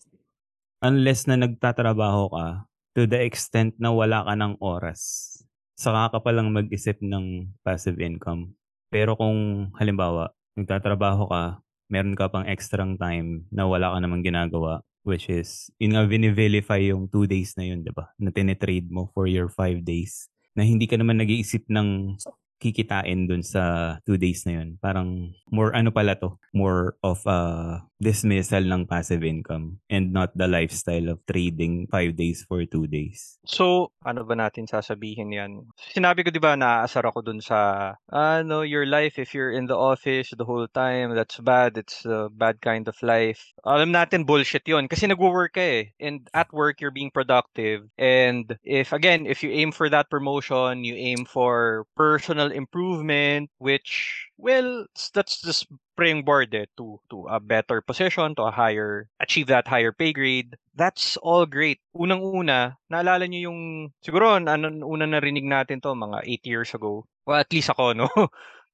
[0.84, 2.68] Unless na nagtatrabaho ka
[3.00, 5.32] to the extent na wala ka ng oras,
[5.80, 8.52] saka ka palang mag-isip ng passive income.
[8.94, 14.86] Pero kung halimbawa, nagtatrabaho ka, meron ka pang extra time na wala ka namang ginagawa,
[15.02, 18.14] which is, yun nga, vinivilify yung two days na yun, di ba?
[18.22, 20.30] Na tinitrade mo for your five days.
[20.54, 22.22] Na hindi ka naman nag-iisip ng
[22.62, 24.78] kikitain dun sa two days na yun.
[24.78, 30.46] Parang more ano pala to, more of a dismissal ng passive income and not the
[30.46, 33.40] lifestyle of trading five days for two days.
[33.48, 35.64] So, ano ba natin sasabihin yan?
[35.96, 39.80] Sinabi ko 'di ba naaasar ako dun sa ano, your life if you're in the
[39.80, 41.80] office the whole time, that's bad.
[41.80, 43.40] It's a bad kind of life.
[43.64, 45.96] Alam natin bullshit 'yon kasi nagwo-work ka eh.
[46.04, 47.88] And at work you're being productive.
[47.96, 54.28] And if again, if you aim for that promotion, you aim for personal improvement which
[54.38, 59.70] well, that's just springboard eh, to to a better position, to a higher achieve that
[59.70, 60.58] higher pay grade.
[60.74, 61.78] That's all great.
[61.94, 63.60] Unang-una, naalala niyo yung
[64.02, 67.06] siguro ano una narinig natin to mga 8 years ago.
[67.30, 68.10] Well, at least ako no.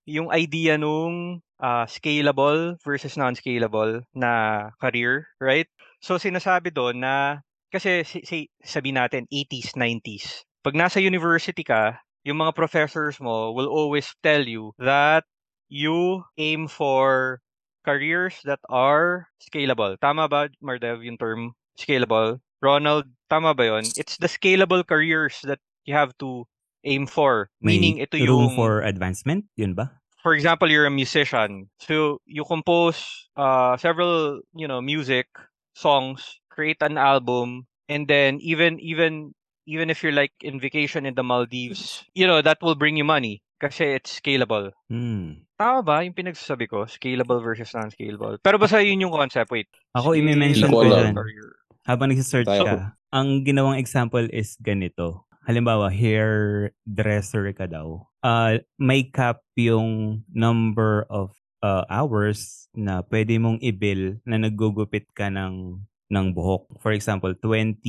[0.08, 5.67] yung idea nung ah, scalable versus non-scalable na career, right?
[5.99, 10.47] So sinasabi doon na kasi si, si, sabi natin 80s, 90s.
[10.65, 15.23] Pag nasa university ka, yung mga professors mo will always tell you that
[15.69, 17.39] you aim for
[17.86, 19.97] careers that are scalable.
[20.01, 22.41] Tama ba, Mardev, yung term scalable?
[22.62, 23.86] Ronald, tama ba yon?
[23.95, 26.43] It's the scalable careers that you have to
[26.84, 27.49] aim for.
[27.62, 28.55] May Meaning, ito room yung...
[28.60, 29.99] for advancement, yun ba?
[30.21, 31.69] for example, you're a musician.
[31.79, 35.27] So you compose uh, several, you know, music
[35.73, 39.34] songs, create an album, and then even even
[39.65, 43.03] even if you're like in vacation in the Maldives, you know, that will bring you
[43.03, 44.72] money kasi it's scalable.
[44.88, 45.43] Hmm.
[45.60, 46.88] Tama ba yung pinagsasabi ko?
[46.88, 48.39] Scalable versus non-scalable.
[48.39, 49.52] Pero basta yun yung concept.
[49.52, 49.67] Wait.
[49.91, 51.60] Ako, i-mention ko career.
[51.84, 52.63] Habang nagsisearch Tayo.
[52.63, 52.76] ka,
[53.12, 55.28] ang ginawang example is ganito.
[55.43, 58.08] Halimbawa, hairdresser ka daw.
[58.24, 61.34] Uh, may cap yung number of
[61.65, 66.82] uh, hours na pwede mong i-bill na naggugupit ka ng ng buhok.
[66.82, 67.80] For example, 20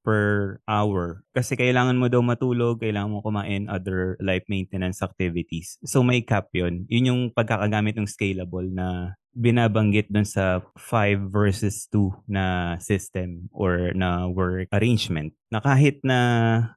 [0.00, 1.22] per hour.
[1.36, 5.76] Kasi kailangan mo daw matulog, kailangan mo kumain, other life maintenance activities.
[5.84, 6.88] So may cap yun.
[6.88, 13.92] Yun yung pagkakagamit ng scalable na binabanggit dun sa 5 versus 2 na system or
[13.96, 15.32] na work arrangement.
[15.48, 16.18] Na kahit na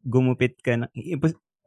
[0.07, 0.88] gumupit ka na,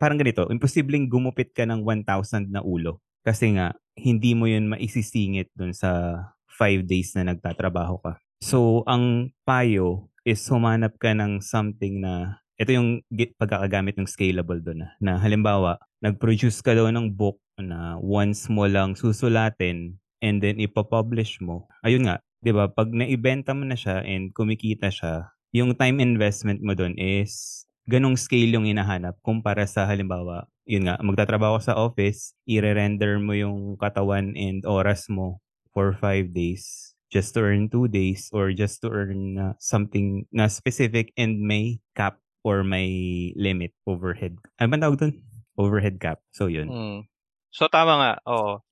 [0.01, 3.05] parang ganito, imposibleng gumupit ka ng 1,000 na ulo.
[3.21, 8.17] Kasi nga, hindi mo yun maisisingit dun sa 5 days na nagtatrabaho ka.
[8.39, 13.03] So, ang payo is humanap ka ng something na ito yung
[13.35, 18.67] pagkakagamit ng scalable doon na, na halimbawa, nag-produce ka daw ng book na once mo
[18.71, 21.67] lang susulatin and then ipapublish mo.
[21.83, 22.71] Ayun nga, 'di ba?
[22.71, 28.15] Pag naibenta mo na siya and kumikita siya, yung time investment mo doon is ganong
[28.19, 34.35] scale yung hinahanap kumpara sa halimbawa, yun nga, magtatrabaho sa office, i-render mo yung katawan
[34.39, 35.43] and oras mo
[35.75, 40.49] for five days just to earn two days or just to earn uh, something na
[40.49, 44.37] specific and may cap or may limit overhead.
[44.61, 45.15] Ano ba tawag doon?
[45.59, 46.23] Overhead cap.
[46.31, 46.69] So, yun.
[46.69, 47.01] Mm.
[47.51, 48.13] So tama nga.
[48.29, 48.63] Oo.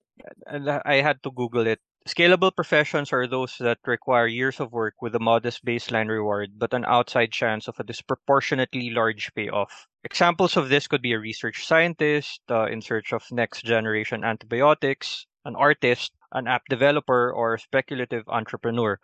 [0.85, 1.81] I had to Google it.
[2.07, 6.73] Scalable professions are those that require years of work with a modest baseline reward, but
[6.73, 9.89] an outside chance of a disproportionately large payoff.
[10.05, 15.27] Examples of this could be a research scientist uh, in search of next generation antibiotics,
[15.45, 18.99] an artist, an app developer, or speculative entrepreneur.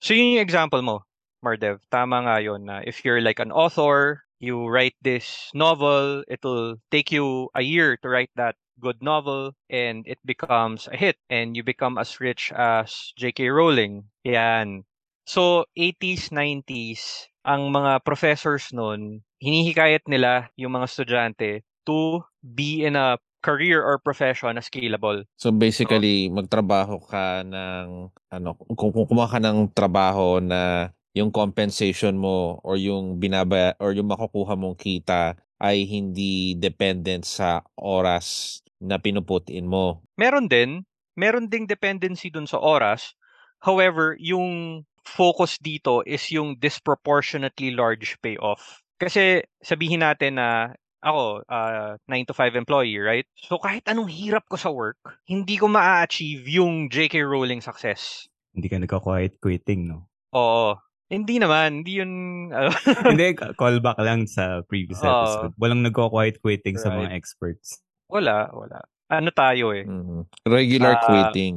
[0.00, 1.04] So yun yung example mo,
[1.44, 1.80] Mardev.
[1.90, 7.12] Tama nga yun na if you're like an author, you write this novel, it'll take
[7.12, 11.62] you a year to write that good novel and it becomes a hit and you
[11.62, 13.48] become as rich as J.K.
[13.48, 14.04] Rowling.
[14.24, 14.84] Yan.
[15.24, 22.96] So, 80s, 90s, ang mga professors nun, hinihikayat nila yung mga estudyante to be in
[22.96, 25.28] a career or profession na scalable.
[25.36, 32.58] So basically, magtrabaho ka ng ano, kung, kumuha ka ng trabaho na yung compensation mo
[32.64, 39.68] or yung binaba or yung makukuha mong kita ay hindi dependent sa oras na pinuputin
[39.68, 40.02] mo.
[40.18, 40.82] Meron din,
[41.14, 43.14] meron ding dependency dun sa oras.
[43.62, 48.82] However, yung focus dito is yung disproportionately large payoff.
[48.98, 50.74] Kasi sabihin natin na
[51.04, 53.28] ako, uh, 9 to 5 employee, right?
[53.36, 57.20] So kahit anong hirap ko sa work, hindi ko ma-achieve yung J.K.
[57.22, 58.24] Rowling success.
[58.56, 60.08] Hindi ka nagka-quiet quitting, no?
[60.32, 60.80] Oo.
[61.12, 62.12] Hindi naman, hindi yun...
[62.50, 62.72] Uh,
[63.12, 65.52] hindi, callback lang sa previous episode.
[65.52, 66.82] Uh, Walang nagko-quiet quitting right.
[66.82, 67.84] sa mga experts.
[68.08, 68.80] Wala, wala.
[69.12, 69.84] Ano tayo eh?
[69.84, 70.48] Mm-hmm.
[70.48, 71.56] Regular uh, quitting.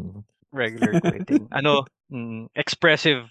[0.52, 1.48] Regular quitting.
[1.58, 3.24] ano, mm, expressive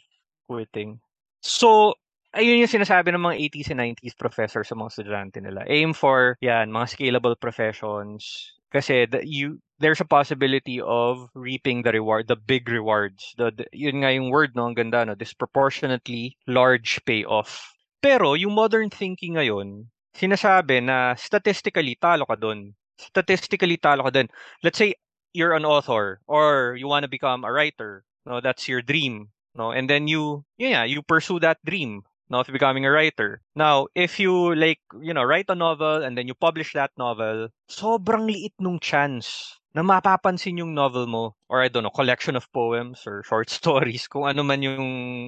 [0.49, 0.99] quitting.
[1.45, 1.95] So,
[2.37, 5.65] ayun yung sinasabi ng mga 80s and 90s professor sa mga estudyante nila.
[5.67, 8.53] Aim for, yan, mga scalable professions.
[8.71, 13.35] Kasi the, you, there's a possibility of reaping the reward, the big rewards.
[13.41, 14.69] The, the, yun nga yung word, no?
[14.69, 15.17] Ang ganda, no?
[15.17, 17.73] Disproportionately large payoff.
[18.05, 22.77] Pero, yung modern thinking ngayon, sinasabi na statistically, talo ka doon.
[23.01, 24.29] Statistically, talo ka doon.
[24.63, 24.95] Let's say,
[25.33, 28.05] you're an author or you want to become a writer.
[28.25, 32.51] No, that's your dream no and then you yeah you pursue that dream no of
[32.51, 36.35] becoming a writer now if you like you know write a novel and then you
[36.35, 41.85] publish that novel sobrang liit nung chance na mapapansin yung novel mo or I don't
[41.85, 44.87] know collection of poems or short stories kung ano man yung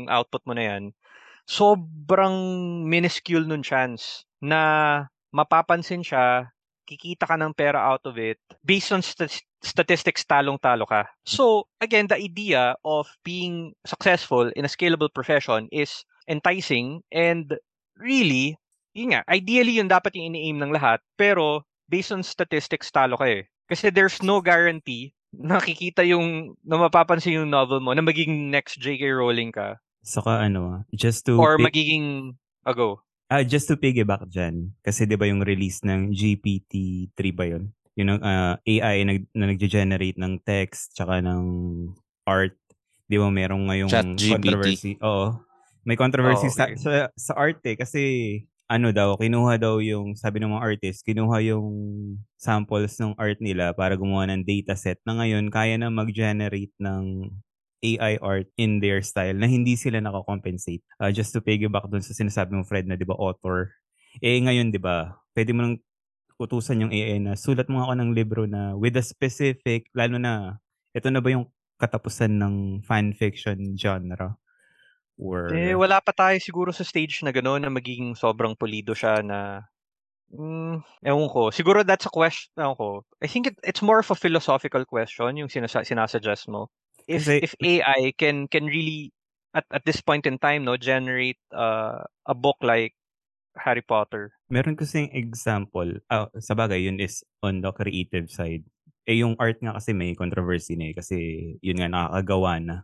[0.08, 0.82] output mo na yan
[1.48, 2.36] sobrang
[2.84, 6.52] minuscule nung chance na mapapansin siya
[6.88, 11.04] kikita ka ng pera out of it based on st- statistics talong-talo ka.
[11.28, 17.56] So, again, the idea of being successful in a scalable profession is enticing and
[17.96, 18.54] really,
[18.92, 23.26] yun nga, ideally yun dapat yung ini-aim ng lahat, pero based on statistics, talo ka
[23.26, 23.48] eh.
[23.68, 29.04] Kasi there's no guarantee nakikita yung, na mapapansin yung novel mo na magiging next J.K.
[29.12, 29.76] Rowling ka.
[30.00, 31.36] Saka ano, just to...
[31.36, 31.72] Or pick...
[31.72, 32.36] magiging...
[32.64, 32.88] Oh, go.
[33.28, 37.76] Ah, just to piggyback dyan, kasi di ba yung release ng GPT-3 ba yun?
[37.92, 41.44] Yung uh, ah, AI na, na nag-generate ng text tsaka ng
[42.24, 42.56] art.
[43.04, 44.96] Di ba merong ngayong Chat controversy?
[45.04, 45.36] Oo.
[45.88, 46.76] May controversy oh, okay.
[46.76, 47.72] sa, sa, sa art eh.
[47.72, 48.02] Kasi
[48.68, 51.72] ano daw, kinuha daw yung, sabi ng mga artist, kinuha yung
[52.36, 57.32] samples ng art nila para gumawa ng dataset na ngayon kaya na mag-generate ng
[57.80, 60.84] AI art in their style na hindi sila nakakompensate.
[61.00, 63.72] Uh, just to piggyback dun sa sinasabi mo Fred na 'di ba author.
[64.18, 65.78] Eh ngayon 'di ba, pwede mo nang
[66.42, 70.58] utusan yung AI na sulat mo ako ng libro na with a specific, lalo na,
[70.90, 71.46] ito na ba yung
[71.78, 74.38] katapusan ng fan fiction genre?
[75.18, 75.50] Or...
[75.50, 79.66] Eh, wala pa tayo siguro sa stage na gano'n na magiging sobrang pulido siya na
[80.28, 81.48] Mm, ewan ko.
[81.48, 82.88] Siguro that's a question, ewan ko.
[83.24, 86.68] I think it, it's more of a philosophical question yung sinasa- sinasuggest mo.
[87.08, 89.16] If Kasi, if AI can can really
[89.56, 92.92] at at this point in time no generate uh, a book like
[93.56, 94.36] Harry Potter.
[94.52, 98.64] Meron kasing example, ah, sa bagay, yun is on the creative side.
[99.08, 101.16] Eh, yung art nga kasi may controversy na eh, kasi
[101.64, 102.76] yun nga nakakagawa na.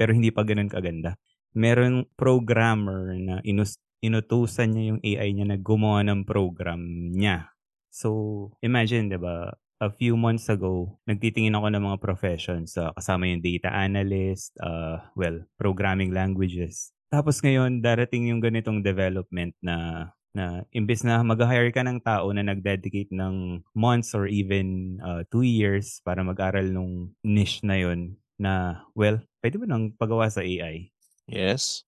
[0.00, 1.20] Pero hindi pa ganun kaganda.
[1.58, 7.50] Meron programmer na inus inutusan niya yung AI niya na gumawa ng program niya.
[7.90, 12.78] So, imagine, di ba, a few months ago, nagtitingin ako ng mga professions.
[12.78, 16.94] Uh, kasama yung data analyst, uh, well, programming languages.
[17.08, 22.44] Tapos ngayon, darating yung ganitong development na na imbes na mag-hire ka ng tao na
[22.44, 28.84] nag-dedicate ng months or even uh, two years para mag-aral nung niche na yon na,
[28.94, 30.94] well, pwede ba nang pagawa sa AI?
[31.28, 31.86] Yes.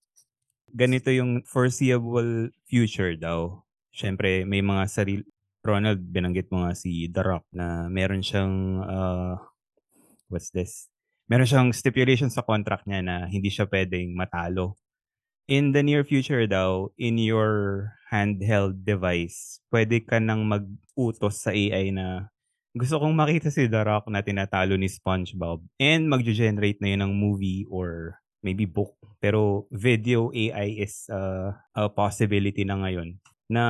[0.71, 3.65] Ganito yung foreseeable future daw.
[3.91, 5.25] Siyempre, may mga sarili...
[5.61, 8.81] Ronald, binanggit mo nga si The Rock na meron siyang...
[8.81, 9.35] Uh,
[10.31, 10.89] what's this?
[11.29, 14.79] Meron siyang stipulation sa contract niya na hindi siya pwedeng matalo
[15.51, 21.91] in the near future daw, in your handheld device, pwede ka nang mag-utos sa AI
[21.91, 22.31] na
[22.71, 27.13] gusto kong makita si The Rock na tinatalo ni SpongeBob and mag-generate na yun ng
[27.15, 28.93] movie or maybe book.
[29.21, 33.21] Pero video AI is uh, a possibility na ngayon
[33.51, 33.63] na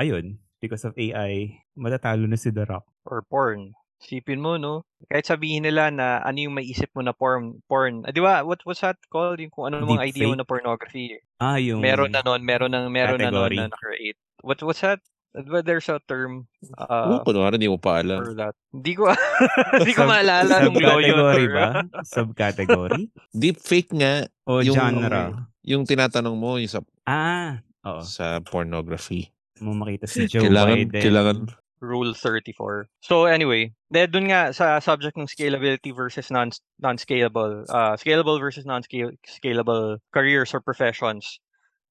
[0.00, 2.86] ayun, because of AI, matatalo na si The Rock.
[3.06, 3.76] Or porn.
[3.96, 4.84] Sipin mo, no?
[5.08, 8.04] Kahit sabihin nila na ano yung maisip mo na porn, porn.
[8.04, 8.44] Ah, di ba?
[8.44, 9.40] What what's that called?
[9.40, 11.16] Yung kung ano namang idea mo na pornography.
[11.40, 13.56] Ah, yung Meron na noon, meron nang meron category.
[13.56, 14.18] na noon na create.
[14.44, 15.00] What what's that?
[15.36, 16.48] Diba there's a term
[16.80, 18.24] uh, Oo, kunwari hindi mo pa alam.
[18.24, 18.56] For that.
[18.72, 19.12] Hindi ko
[19.80, 21.68] hindi ko maalala nung Subcategory ba?
[22.08, 23.02] Subcategory?
[23.44, 24.24] Deep fake nga.
[24.48, 25.44] O yung, genre.
[25.60, 28.00] Yung tinatanong mo yung sa Ah, oo.
[28.00, 29.28] Sa pornography.
[29.60, 31.02] Mo makita si Joe kailangan, Biden.
[31.04, 31.36] Kailangan
[31.80, 32.88] Rule 34.
[33.04, 36.48] So anyway, de, dun nga sa subject ng scalability versus non
[36.80, 41.38] non-scalable, uh, scalable versus non-scalable careers or professions.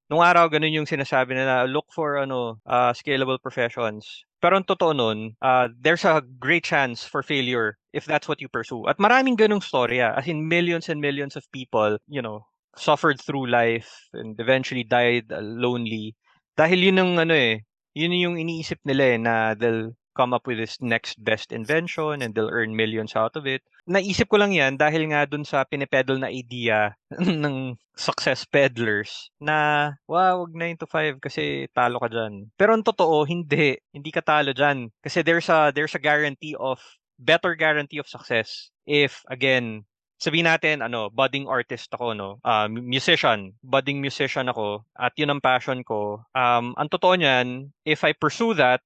[0.06, 4.22] Nung araw ganun yung sinasabi nila, look for ano, uh, scalable professions.
[4.38, 8.46] Pero ang totoo nun, uh, there's a great chance for failure if that's what you
[8.46, 8.86] pursue.
[8.86, 12.46] At maraming ganung storya, as in millions and millions of people, you know,
[12.78, 16.14] suffered through life and eventually died lonely.
[16.54, 17.66] Dahil yun ang ano eh,
[17.98, 22.32] yun yung iniisip nila eh, na they'll come up with this next best invention and
[22.32, 23.60] they'll earn millions out of it.
[23.84, 29.92] Naisip ko lang yan dahil nga dun sa pinipedal na idea ng success peddlers na,
[30.08, 32.48] wow, wag 9 to 5 kasi talo ka dyan.
[32.56, 33.76] Pero ang totoo, hindi.
[33.92, 34.88] Hindi ka talo dyan.
[35.04, 36.80] Kasi there's a, there's a guarantee of,
[37.20, 39.84] better guarantee of success if, again,
[40.16, 45.44] sabihin natin ano budding artist ako no uh, musician budding musician ako at yun ang
[45.44, 48.80] passion ko um ang totoo niyan if I pursue that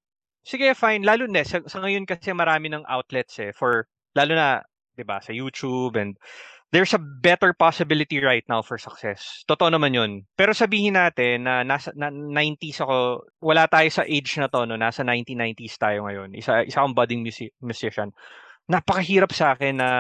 [0.45, 1.05] Sige, fine.
[1.05, 3.85] Lalo na sa, sa ngayon kasi marami ng outlets eh for
[4.17, 4.65] lalo na
[4.97, 6.17] 'di ba sa YouTube and
[6.73, 9.45] there's a better possibility right now for success.
[9.49, 10.11] Totoo naman 'yun.
[10.37, 14.77] Pero sabihin natin na nasa na, 90s ako, wala tayo sa age na to no,
[14.81, 16.33] nasa 1990s tayo ngayon.
[16.37, 18.13] Isa isa akong budding music, musician.
[18.71, 19.91] Napakahirap sa akin na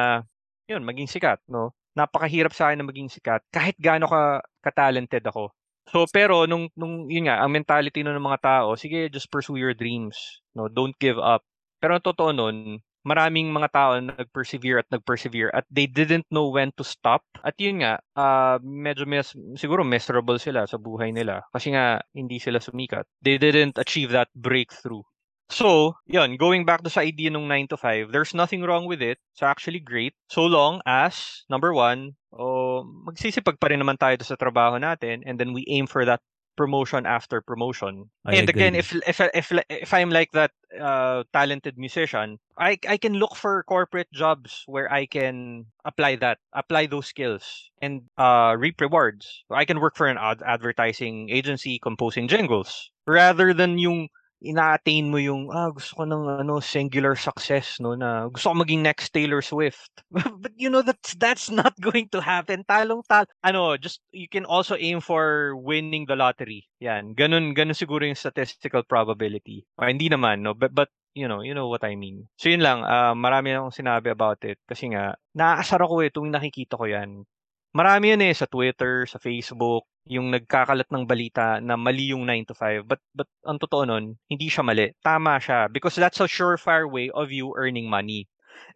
[0.70, 1.74] 'yun, maging sikat, no?
[1.96, 5.52] Napakahirap sa akin na maging sikat kahit gaano ka ka-talented ako.
[5.88, 9.56] So pero nung nung yun nga, ang mentality nun ng mga tao, sige, just pursue
[9.56, 10.16] your dreams.
[10.52, 11.42] No, don't give up.
[11.80, 16.52] Pero ang totoo nun, maraming mga tao na nag-persevere at nag-persevere at they didn't know
[16.52, 17.24] when to stop.
[17.40, 22.36] At yun nga, uh, medyo mes siguro miserable sila sa buhay nila kasi nga hindi
[22.36, 23.08] sila sumikat.
[23.24, 25.02] They didn't achieve that breakthrough.
[25.50, 29.02] So, yun, going back to sa idea ng 9 to 5, there's nothing wrong with
[29.02, 29.18] it.
[29.34, 30.14] It's actually great.
[30.30, 35.42] So long as, number one, oh, magsisipag pa rin naman tayo sa trabaho natin and
[35.42, 36.22] then we aim for that
[36.60, 38.10] promotion after promotion.
[38.26, 38.60] I and agree.
[38.60, 43.32] again, if if if if I'm like that uh, talented musician, I I can look
[43.32, 49.24] for corporate jobs where I can apply that, apply those skills, and uh, reap rewards.
[49.48, 55.20] I can work for an ad- advertising agency composing jingles rather than yung ina-attain mo
[55.20, 59.44] yung ah gusto ko ng ano singular success no na gusto ko maging next Taylor
[59.44, 59.92] Swift.
[60.42, 62.64] But you know that's that's not going to happen.
[62.64, 66.64] Talong tal ano just you can also aim for winning the lottery.
[66.80, 69.68] Yan ganun ganun siguro yung statistical probability.
[69.76, 72.24] O hindi naman no but, but you know you know what I mean.
[72.40, 76.32] So yun lang uh, marami akong sinabi about it kasi nga naaasar ako eh tuwing
[76.32, 77.28] nakikita ko yan
[77.74, 82.50] marami yan eh sa Twitter, sa Facebook, yung nagkakalat ng balita na mali yung 9
[82.50, 82.86] to 5.
[82.88, 84.90] But, but ang totoo nun, hindi siya mali.
[85.04, 85.70] Tama siya.
[85.70, 88.26] Because that's a surefire way of you earning money.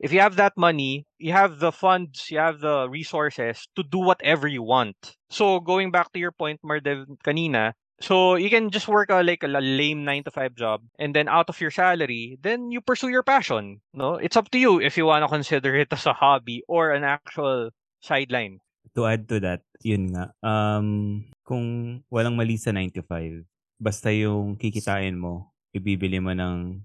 [0.00, 3.98] If you have that money, you have the funds, you have the resources to do
[3.98, 4.96] whatever you want.
[5.28, 9.42] So, going back to your point, Mardev, kanina, so you can just work a, like
[9.42, 13.08] a lame 9 to 5 job and then out of your salary, then you pursue
[13.08, 13.80] your passion.
[13.92, 16.90] No, It's up to you if you want to consider it as a hobby or
[16.90, 17.70] an actual
[18.00, 18.60] sideline
[18.94, 23.44] to add to that, yun nga, um, kung walang mali sa 95,
[23.76, 26.80] basta yung kikitain mo, ibibili mo ng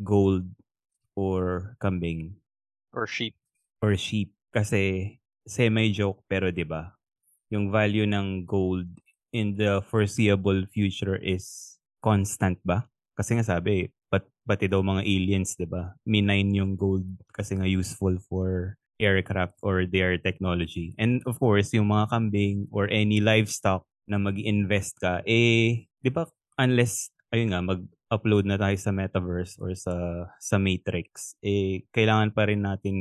[0.00, 0.46] gold
[1.18, 2.38] or kambing.
[2.94, 3.34] Or sheep.
[3.82, 4.32] Or sheep.
[4.54, 6.94] Kasi semi-joke pero ba?
[7.50, 8.88] Yung value ng gold
[9.34, 12.88] in the foreseeable future is constant ba?
[13.12, 15.96] Kasi nga sabi, pat, pati daw mga aliens, 'di ba?
[16.04, 20.94] Minine yung gold kasi nga useful for aircraft or their technology.
[20.96, 26.30] And of course, yung mga kambing or any livestock na mag-invest ka, eh, di ba,
[26.56, 32.46] unless, ayun nga, mag-upload na tayo sa metaverse or sa sa matrix, eh, kailangan pa
[32.46, 32.96] rin natin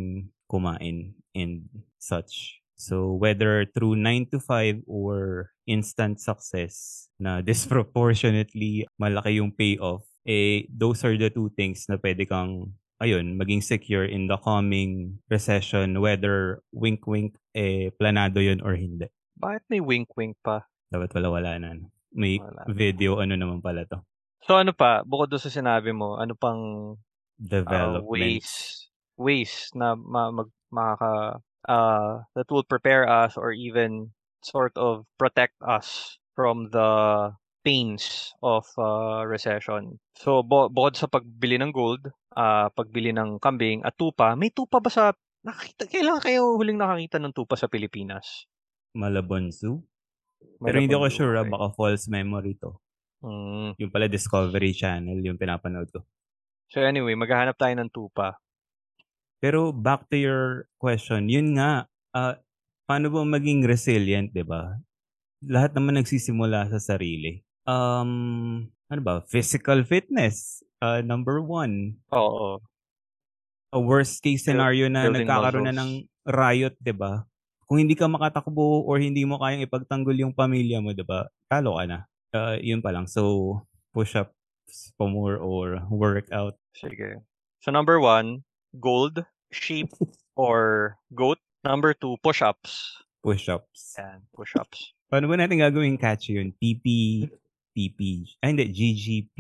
[0.50, 1.70] kumain and
[2.02, 2.60] such.
[2.82, 10.66] So, whether through 9 to 5 or instant success na disproportionately malaki yung payoff, eh,
[10.70, 15.98] those are the two things na pwede kang ayun, maging secure in the coming recession,
[16.00, 19.10] whether wink-wink, eh, planado yun or hindi.
[19.42, 20.70] Bakit may wink-wink pa?
[20.94, 21.82] Dapat wala-wala na.
[22.14, 22.70] May wala.
[22.70, 24.00] video, ano naman pala to.
[24.46, 26.94] So ano pa, bukod doon sa sinabi mo, ano pang
[27.42, 28.50] development uh, ways
[29.18, 34.10] ways na ma- mag makaka uh, that will prepare us or even
[34.42, 36.90] sort of protect us from the
[37.62, 40.02] pains of uh, recession.
[40.18, 44.82] So bu- bukod sa pagbili ng gold, uh, pagbili ng kambing at tupa, may tupa
[44.82, 48.46] ba sa nakita kailan kayo huling nakakita ng tupa sa Pilipinas?
[48.94, 49.82] Malabon Zoo?
[50.62, 51.54] Pero hindi ako sure, ah, okay.
[51.54, 52.74] baka false memory to.
[53.22, 53.78] Mm.
[53.78, 56.02] Yung pala Discovery Channel, yung pinapanood ko.
[56.74, 58.42] So anyway, maghahanap tayo ng tupa.
[59.42, 62.38] Pero back to your question, yun nga, uh,
[62.86, 64.78] paano ba maging resilient, di ba?
[65.46, 68.12] Lahat naman nagsisimula sa sarili um,
[68.92, 70.62] ano ba, physical fitness.
[70.82, 72.02] uh, number one.
[72.12, 72.60] Oo.
[73.72, 76.28] A worst case scenario na building nagkakaroon na ng muscles.
[76.28, 77.24] riot, 'di ba?
[77.70, 81.30] Kung hindi ka makatakbo or hindi mo kayang ipagtanggol yung pamilya mo, 'di ba?
[81.48, 82.00] Talo ka na.
[82.36, 83.08] Uh, yun pa lang.
[83.08, 83.64] So,
[83.96, 86.60] push-ups pa more or workout.
[86.76, 87.24] Sige.
[87.62, 88.44] So number one,
[88.80, 89.92] gold, sheep,
[90.36, 91.38] or goat.
[91.62, 92.98] Number two, push-ups.
[93.22, 94.02] Push-ups.
[94.02, 94.98] Yan, push-ups.
[95.12, 96.56] Paano ba natin gagawin catchy yun?
[96.58, 96.86] PP,
[97.72, 98.00] PP,
[98.40, 99.36] ah hindi, GGP?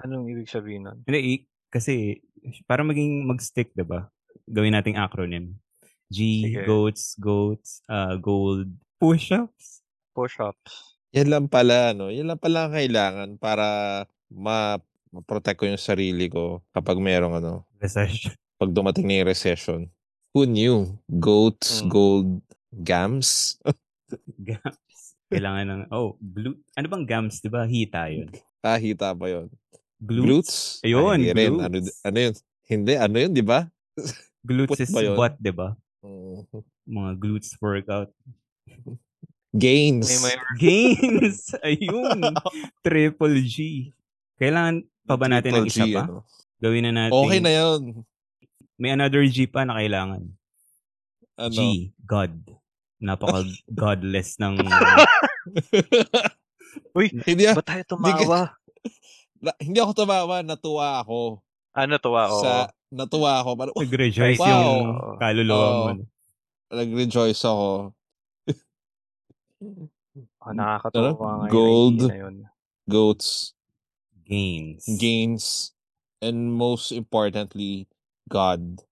[0.00, 0.98] Anong ibig sabihin nun?
[1.04, 2.20] Hindi, i- kasi
[2.66, 4.10] para maging mag-stick, ba?
[4.46, 5.56] Gawin nating acronym.
[6.10, 6.66] G, Sige.
[6.66, 8.68] goats, goats, uh, gold,
[8.98, 9.80] push-ups.
[10.12, 10.98] Push-ups.
[11.12, 12.08] Yan lang pala, no?
[12.08, 13.66] Yan lang pala ang kailangan para
[14.28, 14.76] ma
[15.24, 18.32] protect ko yung sarili ko kapag merong ano, Recession.
[18.60, 19.80] pag dumating na yung recession.
[20.32, 20.96] Who knew?
[21.08, 21.88] Goats, Mm.
[21.88, 22.30] gold,
[22.72, 23.60] gams?
[24.38, 24.76] Gams.
[25.32, 26.60] Kailangan ng, oh, glute.
[26.76, 27.64] Ano bang gams, di ba?
[27.64, 28.28] Hita yun.
[28.60, 29.48] Ah, hita ba yun?
[29.96, 30.26] Glutes.
[30.26, 30.54] Glutes?
[30.84, 31.52] Ayun, Ay, hindi rin.
[31.56, 31.96] Ano, glutes.
[32.04, 32.34] ano yun?
[32.68, 33.58] Hindi, ano yun, di ba?
[34.48, 35.72] Glutes is ba butt, di ba?
[36.02, 36.42] Mm.
[36.82, 38.10] Mga glutes workout.
[39.54, 40.08] Gains.
[40.08, 41.52] May may Gains!
[41.62, 42.18] Ayun.
[42.84, 43.56] Triple G.
[44.40, 46.08] Kailangan pa ba natin ng isa G, pa?
[46.08, 46.26] ano.
[46.58, 47.14] Gawin na natin.
[47.14, 47.80] Okay na yun.
[48.80, 50.26] May another G pa na kailangan.
[51.38, 51.52] Ano?
[51.54, 51.90] G.
[52.02, 52.34] God.
[53.02, 54.62] Napaka-godless ng...
[56.94, 58.54] Uy, hindi, ba't tayo tumawa?
[59.42, 61.42] na- hindi ako tumawa, natuwa ako.
[61.74, 62.28] ano to ah?
[62.30, 62.40] Oo.
[62.40, 62.52] Sa,
[62.88, 63.50] natuwa ako.
[63.56, 64.46] Parang, oh, Nag-rejoice Wow.
[64.46, 64.82] yung
[65.18, 65.82] kaluluwa mo.
[65.82, 66.04] Oo.
[66.70, 67.68] nag-rejoice ako.
[70.38, 71.16] Oh, nakakatuwa Ano?
[71.16, 71.98] nga yung Gold.
[72.06, 72.36] na yun.
[72.84, 73.54] Goats,
[74.22, 74.82] Gains.
[74.98, 75.44] gains,
[76.18, 77.86] and most importantly,
[78.26, 78.82] God.